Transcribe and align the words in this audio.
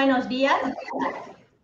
buenos 0.00 0.30
días. 0.30 0.56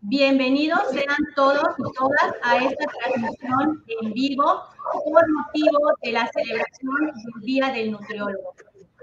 Bienvenidos 0.02 0.78
sean 0.92 1.16
todos 1.34 1.64
y 1.78 1.92
todas 1.96 2.34
a 2.42 2.58
esta 2.58 2.84
transmisión 2.84 3.82
en 3.86 4.12
vivo 4.12 4.62
por 5.06 5.22
motivo 5.32 5.78
de 6.02 6.12
la 6.12 6.28
celebración 6.34 7.12
del 7.14 7.42
Día 7.46 7.70
del 7.70 7.92
Nutriólogo. 7.92 8.54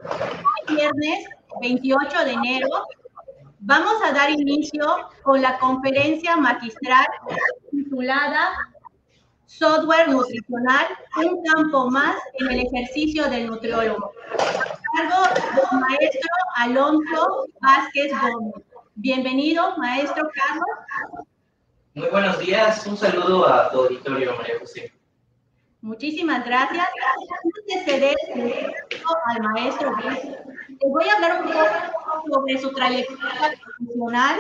Hoy 0.04 0.76
viernes 0.76 1.26
28 1.62 2.26
de 2.26 2.32
enero 2.34 2.70
vamos 3.62 3.96
a 4.04 4.12
dar 4.12 4.30
inicio 4.30 4.86
con 5.24 5.42
la 5.42 5.58
conferencia 5.58 6.38
magistral 6.38 7.08
titulada 7.72 8.52
Software 9.48 10.10
Nutricional, 10.10 10.86
un 11.18 11.44
campo 11.44 11.90
más 11.90 12.18
en 12.36 12.52
el 12.52 12.68
ejercicio 12.68 13.28
del 13.32 13.48
nutriólogo. 13.48 14.12
A 14.38 15.10
cargo 15.10 15.42
del 15.56 15.80
maestro 15.80 16.30
Alonso 16.56 17.48
Vázquez 17.60 18.12
Gómez. 18.22 18.73
Bienvenido, 18.96 19.76
maestro 19.78 20.30
Carlos. 20.36 21.26
Muy 21.96 22.10
buenos 22.10 22.38
días, 22.38 22.86
un 22.86 22.96
saludo 22.96 23.48
a 23.48 23.72
tu 23.72 23.82
auditorio, 23.82 24.36
María 24.38 24.60
José. 24.60 24.94
Muchísimas 25.82 26.46
gracias. 26.46 26.88
Antes 27.44 27.86
de 27.86 27.92
ceder 27.92 28.16
al 29.32 29.42
maestro, 29.42 29.92
les 29.98 30.92
voy 30.92 31.10
a 31.10 31.16
hablar 31.16 31.42
un 31.42 31.48
poco 31.48 32.34
sobre 32.34 32.58
su 32.60 32.72
trayectoria 32.72 33.60
profesional. 33.64 34.40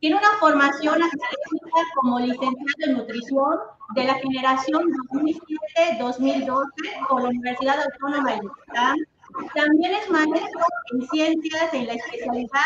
Tiene 0.00 0.16
una 0.16 0.30
formación 0.40 0.94
académica 0.94 1.80
como 1.94 2.18
licenciado 2.18 2.56
en 2.80 2.92
nutrición 2.94 3.58
de 3.94 4.04
la 4.04 4.14
generación 4.14 4.82
2007-2012 5.12 7.08
por 7.08 7.22
la 7.22 7.28
Universidad 7.28 7.76
Autónoma 7.80 8.32
de 8.32 8.40
Yucatán 8.42 8.96
también 9.54 9.94
es 9.94 10.10
maestro 10.10 10.60
en 10.92 11.08
ciencias 11.08 11.72
en 11.74 11.86
la 11.86 11.94
especialidad 11.94 12.60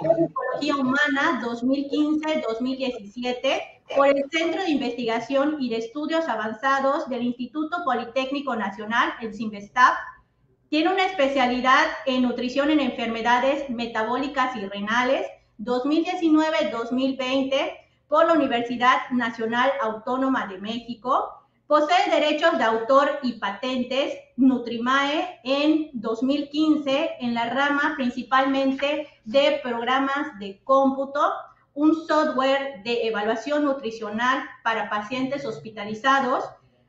de 0.00 0.26
Psicología 0.26 0.74
Humana 0.76 1.42
2015-2017 1.42 3.62
por 3.96 4.08
el 4.08 4.24
Centro 4.30 4.62
de 4.62 4.70
Investigación 4.70 5.56
y 5.60 5.68
de 5.70 5.78
Estudios 5.78 6.28
Avanzados 6.28 7.08
del 7.08 7.22
Instituto 7.22 7.78
Politécnico 7.84 8.54
Nacional, 8.56 9.14
el 9.20 9.34
CIMBESTAP. 9.34 9.94
Tiene 10.68 10.92
una 10.92 11.06
especialidad 11.06 11.86
en 12.06 12.22
nutrición 12.22 12.70
en 12.70 12.78
enfermedades 12.80 13.68
metabólicas 13.70 14.56
y 14.56 14.66
renales 14.66 15.26
2019-2020 15.58 17.72
por 18.08 18.26
la 18.26 18.32
Universidad 18.34 19.08
Nacional 19.10 19.70
Autónoma 19.82 20.46
de 20.46 20.58
México 20.58 21.39
Posee 21.70 22.10
derechos 22.10 22.58
de 22.58 22.64
autor 22.64 23.20
y 23.22 23.34
patentes 23.34 24.18
Nutrimae 24.34 25.38
en 25.44 25.90
2015 25.92 27.10
en 27.20 27.32
la 27.32 27.48
rama 27.48 27.92
principalmente 27.96 29.06
de 29.24 29.60
programas 29.62 30.36
de 30.40 30.60
cómputo, 30.64 31.20
un 31.74 31.94
software 32.08 32.82
de 32.82 33.06
evaluación 33.06 33.66
nutricional 33.66 34.42
para 34.64 34.90
pacientes 34.90 35.46
hospitalizados. 35.46 36.42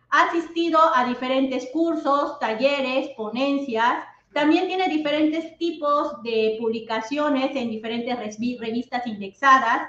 Ha 0.09 0.23
asistido 0.29 0.79
a 0.95 1.05
diferentes 1.05 1.69
cursos, 1.71 2.39
talleres, 2.39 3.11
ponencias. 3.16 4.03
También 4.33 4.66
tiene 4.66 4.89
diferentes 4.89 5.59
tipos 5.59 6.23
de 6.23 6.57
publicaciones 6.59 7.56
en 7.56 7.69
diferentes 7.69 8.17
revistas 8.17 9.06
indexadas 9.06 9.83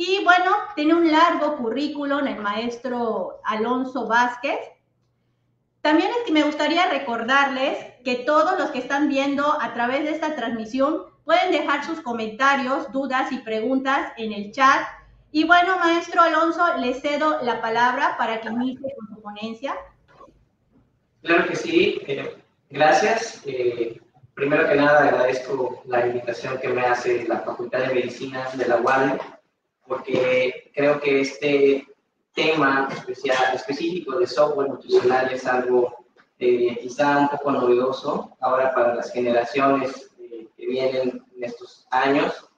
y 0.00 0.22
bueno, 0.22 0.52
tiene 0.76 0.94
un 0.94 1.10
largo 1.10 1.56
currículum 1.56 2.24
el 2.28 2.38
maestro 2.38 3.40
Alonso 3.42 4.06
Vázquez. 4.06 4.60
También 5.80 6.08
es 6.10 6.24
que 6.24 6.30
me 6.30 6.44
gustaría 6.44 6.88
recordarles 6.88 7.76
que 8.04 8.14
todos 8.14 8.56
los 8.60 8.70
que 8.70 8.78
están 8.78 9.08
viendo 9.08 9.60
a 9.60 9.74
través 9.74 10.04
de 10.04 10.12
esta 10.12 10.36
transmisión 10.36 11.06
pueden 11.24 11.50
dejar 11.50 11.84
sus 11.84 12.00
comentarios, 12.00 12.92
dudas 12.92 13.32
y 13.32 13.38
preguntas 13.38 14.12
en 14.16 14.32
el 14.32 14.52
chat. 14.52 14.86
Y 15.32 15.42
bueno, 15.42 15.76
maestro 15.80 16.22
Alonso, 16.22 16.76
le 16.78 16.94
cedo 16.94 17.42
la 17.42 17.60
palabra 17.60 18.16
para 18.16 18.40
que 18.40 18.50
inicie 18.50 18.94
con 18.96 19.16
su 19.16 19.20
ponencia. 19.20 19.74
Claro 21.22 21.48
que 21.48 21.56
sí, 21.56 22.00
eh, 22.06 22.36
gracias. 22.70 23.42
Eh, 23.46 24.00
primero 24.34 24.68
que 24.68 24.76
nada 24.76 25.08
agradezco 25.08 25.82
la 25.86 26.06
invitación 26.06 26.56
que 26.58 26.68
me 26.68 26.82
hace 26.82 27.26
la 27.26 27.40
Facultad 27.40 27.80
de 27.80 27.94
Medicina 27.94 28.46
de 28.54 28.68
la 28.68 28.76
UADE 28.76 29.37
porque 29.88 30.70
creo 30.74 31.00
que 31.00 31.22
este 31.22 31.86
tema 32.34 32.88
especial, 32.92 33.54
específico 33.54 34.18
de 34.18 34.26
software 34.26 34.68
nutricional 34.68 35.32
es 35.32 35.46
algo 35.46 35.96
eh, 36.38 36.78
quizá 36.80 37.18
un 37.18 37.28
poco 37.28 37.50
novedoso 37.50 38.36
ahora 38.40 38.72
para 38.72 38.94
las 38.94 39.12
generaciones 39.12 40.10
eh, 40.20 40.46
que 40.56 40.66
vienen 40.66 41.24
en 41.36 41.44
estos 41.44 41.86
años 41.90 42.48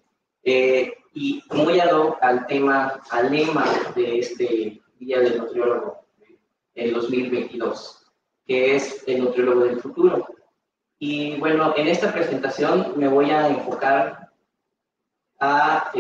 eh, 0.44 0.92
y 1.14 1.42
muy 1.50 1.80
ad 1.80 1.92
hoc 1.92 2.18
al 2.20 2.46
tema, 2.46 3.00
al 3.10 3.30
lema 3.30 3.64
de 3.94 4.18
este 4.18 4.82
Día 4.98 5.20
del 5.20 5.38
Nutriólogo 5.38 6.00
el 6.74 6.92
2022, 6.94 8.06
que 8.46 8.76
es 8.76 9.02
el 9.06 9.24
nutriólogo 9.24 9.64
del 9.64 9.80
futuro. 9.80 10.26
Y 10.98 11.36
bueno, 11.36 11.74
en 11.76 11.88
esta 11.88 12.12
presentación 12.12 12.92
me 12.96 13.08
voy 13.08 13.30
a 13.30 13.48
enfocar 13.48 14.30
a 15.38 15.90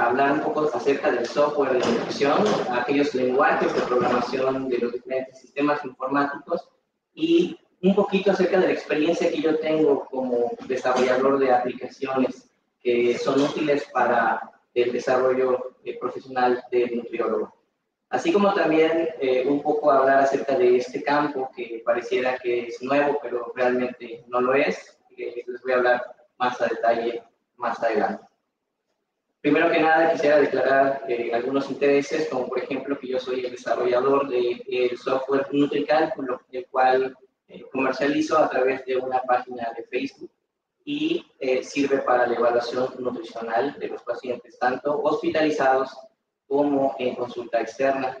hablar 0.00 0.32
un 0.32 0.40
poco 0.40 0.70
acerca 0.72 1.10
del 1.10 1.26
software 1.26 1.72
de 1.72 1.78
nutrición, 1.78 2.44
aquellos 2.70 3.14
lenguajes 3.14 3.74
de 3.74 3.82
programación 3.82 4.68
de 4.68 4.78
los 4.78 4.92
diferentes 4.92 5.38
sistemas 5.38 5.84
informáticos 5.84 6.68
y 7.14 7.58
un 7.82 7.94
poquito 7.94 8.30
acerca 8.30 8.58
de 8.58 8.68
la 8.68 8.72
experiencia 8.72 9.30
que 9.30 9.42
yo 9.42 9.58
tengo 9.58 10.06
como 10.06 10.52
desarrollador 10.66 11.38
de 11.38 11.52
aplicaciones 11.52 12.50
que 12.82 13.18
son 13.18 13.40
útiles 13.40 13.86
para 13.92 14.40
el 14.74 14.92
desarrollo 14.92 15.76
eh, 15.84 15.98
profesional 15.98 16.62
del 16.70 16.96
nutriólogo. 16.96 17.54
Así 18.08 18.32
como 18.32 18.52
también 18.54 19.10
eh, 19.20 19.46
un 19.46 19.62
poco 19.62 19.90
hablar 19.90 20.20
acerca 20.20 20.56
de 20.56 20.78
este 20.78 21.02
campo 21.02 21.50
que 21.54 21.82
pareciera 21.84 22.38
que 22.38 22.68
es 22.68 22.82
nuevo, 22.82 23.18
pero 23.22 23.52
realmente 23.54 24.24
no 24.28 24.40
lo 24.40 24.54
es, 24.54 24.98
que 25.14 25.44
les 25.46 25.62
voy 25.62 25.72
a 25.72 25.76
hablar 25.76 26.02
más 26.38 26.60
a 26.60 26.66
detalle 26.66 27.22
más 27.56 27.80
adelante. 27.82 28.29
Primero 29.40 29.70
que 29.70 29.80
nada, 29.80 30.12
quisiera 30.12 30.38
declarar 30.38 31.02
eh, 31.08 31.32
algunos 31.32 31.70
intereses, 31.70 32.28
como 32.28 32.46
por 32.46 32.58
ejemplo 32.58 32.98
que 32.98 33.08
yo 33.08 33.18
soy 33.18 33.46
el 33.46 33.52
desarrollador 33.52 34.28
del 34.28 34.58
de, 34.58 34.94
software 35.02 35.46
NutriCalculo, 35.50 36.42
el 36.52 36.66
cual 36.66 37.16
eh, 37.48 37.64
comercializo 37.72 38.36
a 38.36 38.50
través 38.50 38.84
de 38.84 38.98
una 38.98 39.20
página 39.20 39.72
de 39.74 39.84
Facebook 39.84 40.30
y 40.84 41.24
eh, 41.38 41.62
sirve 41.62 41.98
para 42.00 42.26
la 42.26 42.34
evaluación 42.34 42.92
nutricional 42.98 43.78
de 43.78 43.88
los 43.88 44.02
pacientes, 44.02 44.58
tanto 44.58 45.00
hospitalizados 45.02 45.96
como 46.46 46.94
en 46.98 47.14
consulta 47.14 47.62
externa. 47.62 48.18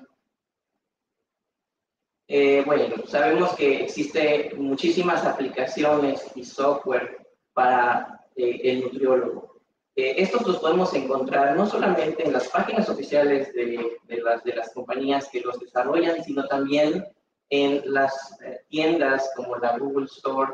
bueno, 2.64 3.06
sabemos 3.06 3.54
que 3.56 3.82
existen 3.84 4.52
muchísimas 4.56 5.26
aplicaciones 5.26 6.24
y 6.34 6.44
software 6.44 7.26
para 7.52 8.24
el 8.36 8.80
nutriólogo 8.80 9.49
estos 9.96 10.46
los 10.46 10.58
podemos 10.58 10.94
encontrar 10.94 11.56
no 11.56 11.66
solamente 11.66 12.24
en 12.24 12.32
las 12.32 12.48
páginas 12.48 12.88
oficiales 12.88 13.52
de, 13.52 13.98
las, 14.22 14.42
de 14.44 14.54
las 14.54 14.72
compañías 14.72 15.28
que 15.28 15.40
los 15.40 15.58
desarrollan, 15.60 16.22
sino 16.24 16.46
también 16.46 17.04
en 17.50 17.82
las 17.92 18.40
eh, 18.42 18.60
tiendas 18.68 19.30
como 19.36 19.56
la 19.56 19.76
Google 19.76 20.06
Store 20.06 20.52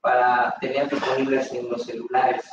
para 0.00 0.56
tener 0.60 0.88
disponibles 0.88 1.52
en 1.52 1.68
los 1.68 1.84
celulares. 1.84 2.44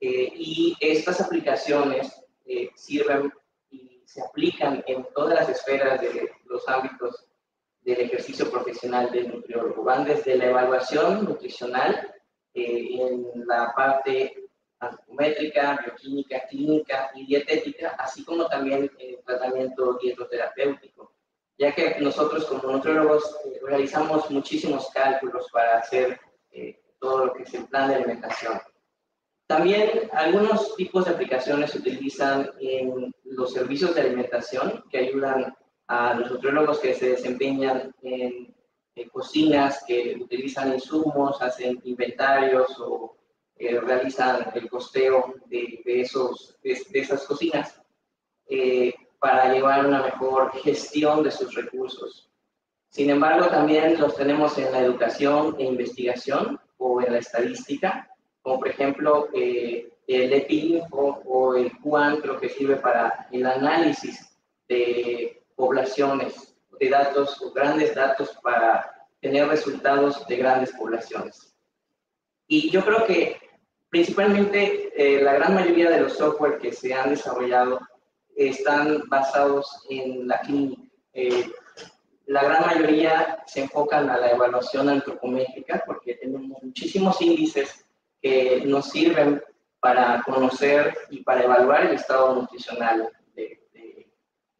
Eh, 0.00 0.32
y 0.34 0.76
estas 0.80 1.20
aplicaciones 1.20 2.22
eh, 2.46 2.70
sirven 2.74 3.32
y 3.70 4.02
se 4.06 4.22
aplican 4.22 4.82
en 4.86 5.06
todas 5.14 5.34
las 5.34 5.48
esferas 5.48 6.00
de 6.00 6.30
los 6.46 6.66
ámbitos 6.68 7.26
del 7.82 8.00
ejercicio 8.00 8.50
profesional 8.50 9.10
del 9.10 9.28
nutriólogo. 9.28 9.82
Van 9.82 10.04
desde 10.04 10.36
la 10.36 10.46
evaluación 10.46 11.24
nutricional 11.24 12.14
en 12.54 13.24
la 13.46 13.72
parte 13.76 14.39
antropométrica, 14.80 15.78
bioquímica, 15.84 16.46
clínica 16.48 17.10
y 17.14 17.26
dietética, 17.26 17.90
así 17.98 18.24
como 18.24 18.46
también 18.48 18.90
el 18.98 19.18
tratamiento 19.24 19.98
dietoterapéutico, 20.02 21.12
ya 21.58 21.74
que 21.74 22.00
nosotros 22.00 22.46
como 22.46 22.72
nutriólogos 22.72 23.36
eh, 23.44 23.60
realizamos 23.62 24.30
muchísimos 24.30 24.90
cálculos 24.92 25.48
para 25.52 25.78
hacer 25.78 26.18
eh, 26.50 26.80
todo 26.98 27.26
lo 27.26 27.34
que 27.34 27.42
es 27.42 27.54
el 27.54 27.66
plan 27.66 27.88
de 27.88 27.96
alimentación. 27.96 28.60
También 29.46 30.08
algunos 30.12 30.76
tipos 30.76 31.04
de 31.04 31.10
aplicaciones 31.10 31.72
se 31.72 31.78
utilizan 31.78 32.50
en 32.60 33.12
los 33.24 33.52
servicios 33.52 33.94
de 33.94 34.02
alimentación 34.02 34.84
que 34.90 34.98
ayudan 34.98 35.54
a 35.88 36.14
los 36.14 36.30
nutriólogos 36.30 36.78
que 36.78 36.94
se 36.94 37.10
desempeñan 37.10 37.92
en 38.02 38.54
cocinas, 39.12 39.82
que 39.86 40.16
utilizan 40.20 40.74
insumos, 40.74 41.40
hacen 41.40 41.80
inventarios 41.84 42.78
o 42.78 43.16
realizan 43.60 44.50
el 44.54 44.68
costeo 44.68 45.34
de, 45.46 45.82
esos, 45.84 46.58
de, 46.62 46.80
esas 46.94 47.24
cocinas 47.26 47.80
eh, 48.48 48.94
para 49.18 49.52
llevar 49.52 49.86
una 49.86 50.02
mejor 50.02 50.52
gestión 50.62 51.22
de 51.22 51.30
sus 51.30 51.54
recursos. 51.54 52.30
Sin 52.88 53.10
embargo, 53.10 53.46
también 53.48 54.00
los 54.00 54.16
tenemos 54.16 54.56
en 54.58 54.72
la 54.72 54.80
educación 54.80 55.56
e 55.58 55.64
investigación 55.64 56.58
o 56.78 57.00
en 57.02 57.12
la 57.12 57.18
estadística, 57.18 58.10
como 58.42 58.60
por 58.60 58.68
ejemplo 58.68 59.28
el 59.34 60.32
EPINFO 60.32 61.22
o 61.24 61.54
el 61.54 61.70
QANTRO 61.78 62.40
que 62.40 62.48
sirve 62.48 62.76
para 62.76 63.28
el 63.30 63.46
análisis 63.46 64.36
de 64.66 65.44
poblaciones, 65.54 66.56
de 66.80 66.88
datos 66.88 67.40
o 67.42 67.52
grandes 67.52 67.94
datos 67.94 68.36
para 68.42 69.06
tener 69.20 69.46
resultados 69.46 70.26
de 70.26 70.36
grandes 70.36 70.72
poblaciones. 70.72 71.54
Y 72.48 72.70
yo 72.70 72.84
creo 72.84 73.06
que 73.06 73.39
principalmente 73.90 74.92
eh, 74.96 75.20
la 75.20 75.34
gran 75.34 75.54
mayoría 75.54 75.90
de 75.90 76.00
los 76.00 76.16
software 76.16 76.58
que 76.58 76.72
se 76.72 76.94
han 76.94 77.10
desarrollado 77.10 77.80
están 78.36 79.02
basados 79.08 79.84
en 79.90 80.26
la 80.26 80.40
clínica. 80.40 80.82
Eh, 81.12 81.50
la 82.26 82.44
gran 82.44 82.64
mayoría 82.64 83.42
se 83.46 83.62
enfocan 83.62 84.08
a 84.08 84.16
la 84.16 84.30
evaluación 84.30 84.88
antropométrica 84.88 85.82
porque 85.84 86.14
tenemos 86.14 86.62
muchísimos 86.62 87.20
índices 87.20 87.84
que 88.22 88.62
nos 88.64 88.90
sirven 88.90 89.42
para 89.80 90.22
conocer 90.24 90.96
y 91.10 91.24
para 91.24 91.42
evaluar 91.42 91.86
el 91.86 91.94
estado 91.94 92.34
nutricional 92.34 93.10
de, 93.34 93.60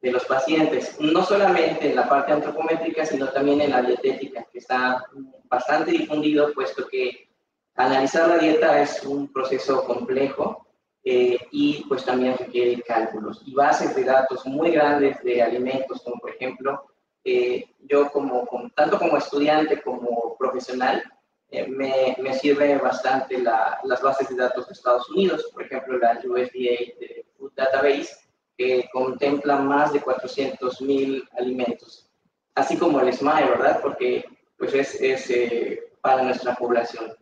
de, 0.00 0.11
los 0.11 0.25
pacientes, 0.25 0.99
no 0.99 1.23
solamente 1.23 1.91
en 1.91 1.97
la 1.97 2.09
parte 2.09 2.33
antropométrica, 2.33 3.05
sino 3.05 3.29
también 3.29 3.61
en 3.61 3.71
la 3.71 3.83
dietética, 3.83 4.47
que 4.50 4.59
está 4.59 5.05
bastante 5.44 5.93
difundido, 5.93 6.53
puesto 6.55 6.88
que 6.88 7.30
analizar 7.75 8.29
la 8.29 8.39
dieta 8.39 8.81
es 8.81 9.03
un 9.05 9.33
proceso 9.33 9.85
complejo 9.85 10.67
eh, 11.03 11.39
y 11.51 11.85
pues 11.89 12.05
también 12.05 12.37
requiere 12.37 12.83
cálculos 12.83 13.43
y 13.47 13.55
bases 13.55 13.95
de 13.95 14.05
datos 14.05 14.45
muy 14.45 14.71
grandes 14.71 15.23
de 15.23 15.43
alimentos, 15.43 16.03
como 16.03 16.19
por 16.19 16.31
ejemplo, 16.31 16.85
eh, 17.25 17.65
yo 17.81 18.11
como, 18.11 18.47
tanto 18.75 18.99
como 18.99 19.17
estudiante 19.17 19.81
como 19.81 20.37
profesional, 20.39 21.03
eh, 21.51 21.67
me, 21.67 22.17
me, 22.21 22.35
sirve 22.35 22.77
bastante 22.79 23.39
las 23.39 24.03
bases 24.03 24.29
de 24.29 24.37
datos 24.37 24.69
de 24.69 24.75
Estados 24.75 25.09
Unidos, 25.11 25.51
por 25.53 25.63
ejemplo, 25.63 25.99
la 25.99 26.21
USDA 26.23 27.25
Food 27.37 27.53
Database, 27.57 28.11
que 28.57 28.89
contempla 28.93 29.57
más 29.57 29.93
de 29.93 30.03
400.000 30.03 31.29
alimentos, 31.39 32.09
así 32.55 32.77
como 32.77 33.01
el 33.01 33.13
SMAE, 33.13 33.49
¿verdad? 33.49 33.81
Porque 33.83 34.25
pues 34.59 34.75
es, 34.75 35.01
es 35.01 35.81
para 36.03 36.23
nuestra 36.23 36.55
población. 36.55 37.17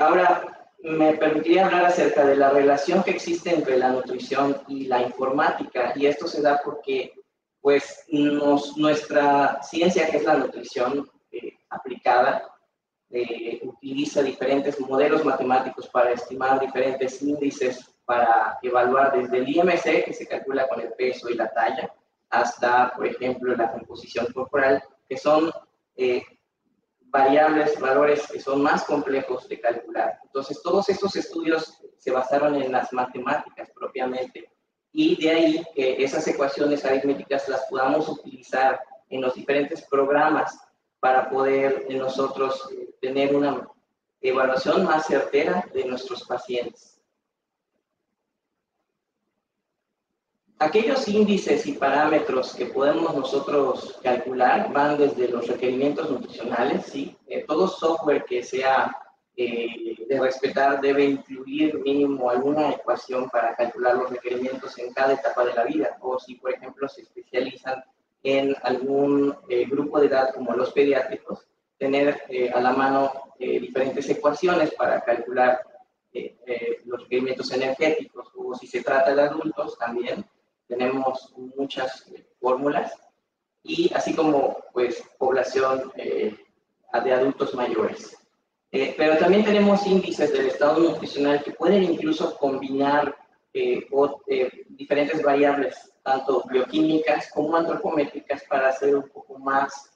Ahora, 0.00 0.62
me 0.82 1.14
permitiría 1.14 1.66
hablar 1.66 1.86
acerca 1.86 2.24
de 2.24 2.36
la 2.36 2.50
relación 2.50 3.02
que 3.02 3.12
existe 3.12 3.54
entre 3.54 3.78
la 3.78 3.90
nutrición 3.90 4.62
y 4.66 4.86
la 4.86 5.02
informática, 5.02 5.92
y 5.94 6.06
esto 6.06 6.26
se 6.26 6.42
da 6.42 6.60
porque 6.64 7.12
pues 7.60 8.04
nos, 8.08 8.76
nuestra 8.76 9.62
ciencia, 9.62 10.08
que 10.10 10.16
es 10.16 10.24
la 10.24 10.34
nutrición 10.34 11.08
eh, 11.30 11.56
aplicada, 11.70 12.52
eh, 13.10 13.60
utiliza 13.62 14.22
diferentes 14.22 14.80
modelos 14.80 15.24
matemáticos 15.24 15.88
para 15.88 16.10
estimar 16.10 16.58
diferentes 16.58 17.22
índices 17.22 17.88
para 18.04 18.58
evaluar 18.62 19.12
desde 19.12 19.38
el 19.38 19.48
IMC, 19.48 20.04
que 20.04 20.12
se 20.12 20.26
calcula 20.26 20.66
con 20.66 20.80
el 20.80 20.92
peso 20.94 21.30
y 21.30 21.34
la 21.34 21.52
talla, 21.52 21.94
hasta, 22.30 22.92
por 22.96 23.06
ejemplo, 23.06 23.54
la 23.54 23.70
composición 23.70 24.26
corporal, 24.32 24.82
que 25.08 25.16
son 25.16 25.52
eh, 25.94 26.24
variables, 27.12 27.78
valores 27.78 28.26
que 28.26 28.40
son 28.40 28.62
más 28.62 28.84
complejos 28.84 29.46
de 29.48 29.60
calcular. 29.60 30.18
Entonces, 30.24 30.60
todos 30.62 30.88
estos 30.88 31.14
estudios 31.14 31.78
se 31.98 32.10
basaron 32.10 32.54
en 32.54 32.72
las 32.72 32.92
matemáticas 32.92 33.70
propiamente 33.70 34.50
y 34.92 35.22
de 35.22 35.30
ahí 35.30 35.64
que 35.74 36.02
esas 36.02 36.26
ecuaciones 36.26 36.84
aritméticas 36.84 37.48
las 37.48 37.66
podamos 37.66 38.08
utilizar 38.08 38.80
en 39.08 39.20
los 39.20 39.34
diferentes 39.34 39.82
programas 39.82 40.58
para 41.00 41.28
poder 41.28 41.86
nosotros 41.90 42.68
eh, 42.72 42.94
tener 43.00 43.34
una 43.34 43.68
evaluación 44.20 44.84
más 44.84 45.06
certera 45.06 45.66
de 45.74 45.84
nuestros 45.84 46.24
pacientes. 46.24 46.91
Aquellos 50.62 51.08
índices 51.08 51.66
y 51.66 51.72
parámetros 51.72 52.54
que 52.54 52.66
podemos 52.66 53.16
nosotros 53.16 53.98
calcular 54.00 54.72
van 54.72 54.96
desde 54.96 55.26
los 55.26 55.48
requerimientos 55.48 56.08
nutricionales, 56.08 56.86
¿sí? 56.86 57.16
Eh, 57.26 57.44
todo 57.48 57.66
software 57.66 58.24
que 58.24 58.44
sea 58.44 58.96
eh, 59.36 59.96
de 60.08 60.20
respetar 60.20 60.80
debe 60.80 61.04
incluir 61.04 61.80
mínimo 61.80 62.30
alguna 62.30 62.70
ecuación 62.70 63.28
para 63.28 63.56
calcular 63.56 63.96
los 63.96 64.10
requerimientos 64.10 64.78
en 64.78 64.92
cada 64.92 65.14
etapa 65.14 65.44
de 65.44 65.52
la 65.52 65.64
vida, 65.64 65.98
o 66.00 66.16
si, 66.20 66.36
por 66.36 66.52
ejemplo, 66.52 66.88
se 66.88 67.02
especializan 67.02 67.82
en 68.22 68.54
algún 68.62 69.34
eh, 69.48 69.66
grupo 69.68 69.98
de 69.98 70.06
edad 70.06 70.32
como 70.32 70.52
los 70.52 70.70
pediátricos, 70.70 71.44
tener 71.76 72.22
a 72.54 72.60
la 72.60 72.70
mano 72.70 73.10
diferentes 73.36 74.08
ecuaciones 74.08 74.72
para 74.74 75.00
calcular 75.00 75.60
los 76.84 77.02
requerimientos 77.02 77.50
energéticos, 77.50 78.28
o 78.36 78.54
si 78.54 78.68
se 78.68 78.84
trata 78.84 79.12
de 79.12 79.22
adultos 79.22 79.76
también, 79.76 80.24
tenemos 80.72 81.32
muchas 81.56 82.06
eh, 82.08 82.24
fórmulas 82.40 82.92
y 83.62 83.92
así 83.94 84.14
como 84.14 84.56
pues 84.72 85.02
población 85.18 85.92
eh, 85.96 86.34
de 87.04 87.12
adultos 87.12 87.54
mayores. 87.54 88.16
Eh, 88.70 88.94
pero 88.96 89.18
también 89.18 89.44
tenemos 89.44 89.86
índices 89.86 90.32
del 90.32 90.46
estado 90.46 90.80
nutricional 90.80 91.42
que 91.42 91.52
pueden 91.52 91.82
incluso 91.84 92.36
combinar 92.38 93.16
diferentes 94.70 95.22
variables, 95.22 95.92
tanto 96.02 96.42
bioquímicas 96.50 97.30
como 97.34 97.54
antropométricas, 97.54 98.42
para 98.44 98.70
hacer 98.70 98.96
un 98.96 99.06
poco 99.10 99.38
más 99.38 99.90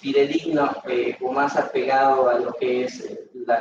fidedigno 0.00 0.70
o 1.20 1.32
más 1.32 1.56
apegado 1.56 2.28
a 2.28 2.38
lo 2.38 2.52
que 2.52 2.84
es 2.84 3.00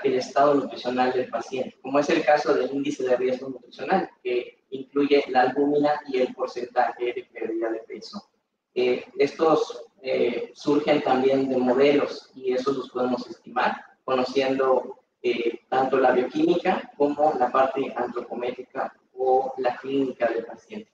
el 0.03 0.13
estado 0.13 0.53
nutricional 0.53 1.12
del 1.12 1.27
paciente, 1.27 1.75
como 1.81 1.98
es 1.98 2.07
el 2.12 2.24
caso 2.24 2.53
del 2.53 2.71
índice 2.71 3.01
de 3.03 3.18
riesgo 3.18 3.50
nutricional, 3.50 4.07
que 4.24 4.60
incluye 4.71 5.23
la 5.29 5.41
albúmina 5.41 6.01
y 6.07 6.19
el 6.19 6.33
porcentaje 6.33 7.13
de 7.13 7.27
pérdida 7.31 7.69
de 7.69 7.79
peso. 7.79 8.29
Eh, 8.74 9.05
estos 9.17 9.86
eh, 10.01 10.51
surgen 10.55 11.01
también 11.01 11.50
de 11.50 11.57
modelos 11.57 12.31
y 12.36 12.53
esos 12.53 12.77
los 12.77 12.89
podemos 12.89 13.27
estimar 13.27 13.84
conociendo 14.03 14.98
eh, 15.22 15.60
tanto 15.69 15.98
la 15.98 16.12
bioquímica 16.12 16.91
como 16.98 17.34
la 17.38 17.51
parte 17.51 17.93
antropométrica 17.95 18.93
o 19.13 19.53
la 19.57 19.75
clínica 19.75 20.27
del 20.27 20.45
paciente. 20.45 20.89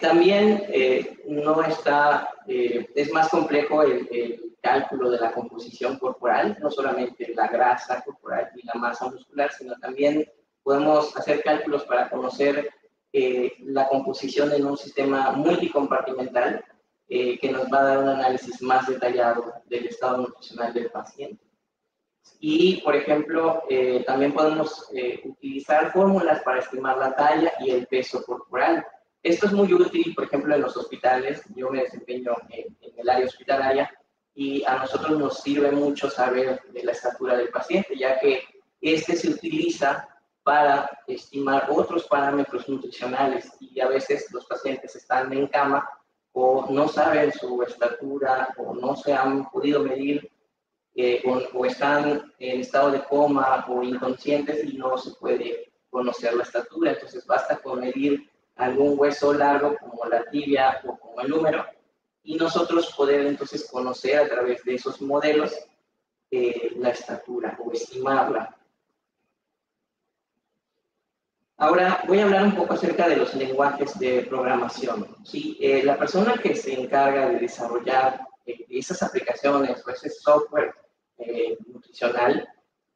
también 0.00 0.62
no 1.26 1.62
está, 1.64 2.30
es 2.46 3.12
más 3.12 3.28
complejo 3.28 3.82
el, 3.82 4.08
el, 4.10 4.54
cálculo 4.62 5.10
de 5.10 5.18
la 5.18 5.30
composición 5.30 5.98
corporal, 5.98 6.56
no 6.58 6.70
solamente 6.70 7.34
la 7.34 7.48
grasa 7.48 8.02
corporal 8.02 8.50
y 8.56 8.64
la 8.64 8.72
masa 8.76 9.10
muscular, 9.10 9.52
sino 9.52 9.74
también 9.76 10.26
podemos 10.64 11.16
hacer 11.16 11.42
cálculos 11.42 11.84
para 11.84 12.08
conocer 12.08 12.70
eh, 13.12 13.52
la 13.60 13.86
composición 13.88 14.50
en 14.52 14.66
un 14.66 14.76
sistema 14.76 15.30
multicompartimental 15.32 16.64
eh, 17.08 17.38
que 17.38 17.52
nos 17.52 17.72
va 17.72 17.80
a 17.80 17.84
dar 17.84 17.98
un 17.98 18.08
análisis 18.08 18.60
más 18.60 18.88
detallado 18.88 19.52
del 19.66 19.86
estado 19.86 20.16
nutricional 20.16 20.74
del 20.74 20.90
paciente. 20.90 21.44
Y, 22.40 22.80
por 22.80 22.96
ejemplo, 22.96 23.62
eh, 23.68 24.02
también 24.06 24.32
podemos 24.32 24.88
utilizar 25.24 25.92
fórmulas 25.92 26.40
para 26.42 26.60
estimar 26.60 26.96
la 26.96 27.14
talla 27.14 27.52
y 27.60 27.70
el 27.70 27.86
peso 27.86 28.24
corporal. 28.24 28.84
Esto 29.22 29.46
es 29.46 29.52
muy 29.52 29.72
útil, 29.72 30.14
por 30.14 30.24
ejemplo, 30.24 30.54
en 30.54 30.62
los 30.62 30.76
hospitales. 30.76 31.42
Yo 31.54 31.70
me 31.70 31.82
desempeño 31.82 32.34
en, 32.48 32.76
en 32.80 32.98
el 32.98 33.08
área 33.08 33.26
hospitalaria 33.26 33.90
y 34.34 34.64
a 34.64 34.78
nosotros 34.78 35.18
nos 35.18 35.40
sirve 35.40 35.70
mucho 35.70 36.10
saber 36.10 36.62
de 36.72 36.82
la 36.82 36.92
estatura 36.92 37.36
del 37.36 37.50
paciente, 37.50 37.96
ya 37.96 38.18
que 38.18 38.42
este 38.80 39.14
se 39.16 39.30
utiliza 39.30 40.08
para 40.44 40.90
estimar 41.06 41.68
otros 41.70 42.04
parámetros 42.04 42.68
nutricionales 42.68 43.50
y 43.58 43.80
a 43.80 43.88
veces 43.88 44.30
los 44.30 44.44
pacientes 44.46 44.94
están 44.94 45.32
en 45.32 45.46
cama 45.48 45.88
o 46.32 46.66
no 46.70 46.86
saben 46.86 47.32
su 47.32 47.62
estatura 47.62 48.54
o 48.58 48.74
no 48.74 48.94
se 48.94 49.14
han 49.14 49.50
podido 49.50 49.82
medir 49.82 50.30
eh, 50.94 51.22
o, 51.54 51.64
están 51.64 52.32
en 52.38 52.60
estado 52.60 52.92
de 52.92 53.02
coma 53.04 53.64
o 53.68 53.82
inconscientes 53.82 54.62
y 54.64 54.76
no 54.76 54.96
se 54.98 55.12
puede 55.12 55.72
conocer 55.90 56.34
la 56.34 56.44
estatura. 56.44 56.92
Entonces 56.92 57.26
basta 57.26 57.56
con 57.56 57.80
medir 57.80 58.30
algún 58.56 58.98
hueso 58.98 59.32
largo 59.32 59.76
como 59.80 60.04
la 60.04 60.24
tibia 60.26 60.80
o 60.86 60.96
como 60.98 61.20
el 61.22 61.30
número 61.30 61.64
y 62.22 62.36
nosotros 62.36 62.94
poder 62.94 63.26
entonces 63.26 63.68
conocer 63.70 64.18
a 64.18 64.28
través 64.28 64.62
de 64.64 64.74
esos 64.74 65.00
modelos 65.00 65.52
eh, 66.30 66.72
la 66.76 66.90
estatura 66.90 67.58
o 67.64 67.72
estimarla. 67.72 68.53
Ahora 71.56 72.02
voy 72.08 72.18
a 72.18 72.24
hablar 72.24 72.44
un 72.44 72.56
poco 72.56 72.74
acerca 72.74 73.08
de 73.08 73.16
los 73.16 73.32
lenguajes 73.34 73.96
de 73.98 74.22
programación. 74.22 75.06
¿sí? 75.22 75.56
Eh, 75.60 75.82
la 75.84 75.96
persona 75.96 76.34
que 76.34 76.56
se 76.56 76.80
encarga 76.80 77.28
de 77.28 77.38
desarrollar 77.38 78.20
eh, 78.44 78.66
esas 78.68 79.02
aplicaciones 79.04 79.86
o 79.86 79.90
ese 79.90 80.10
software 80.10 80.74
eh, 81.18 81.56
nutricional, 81.66 82.48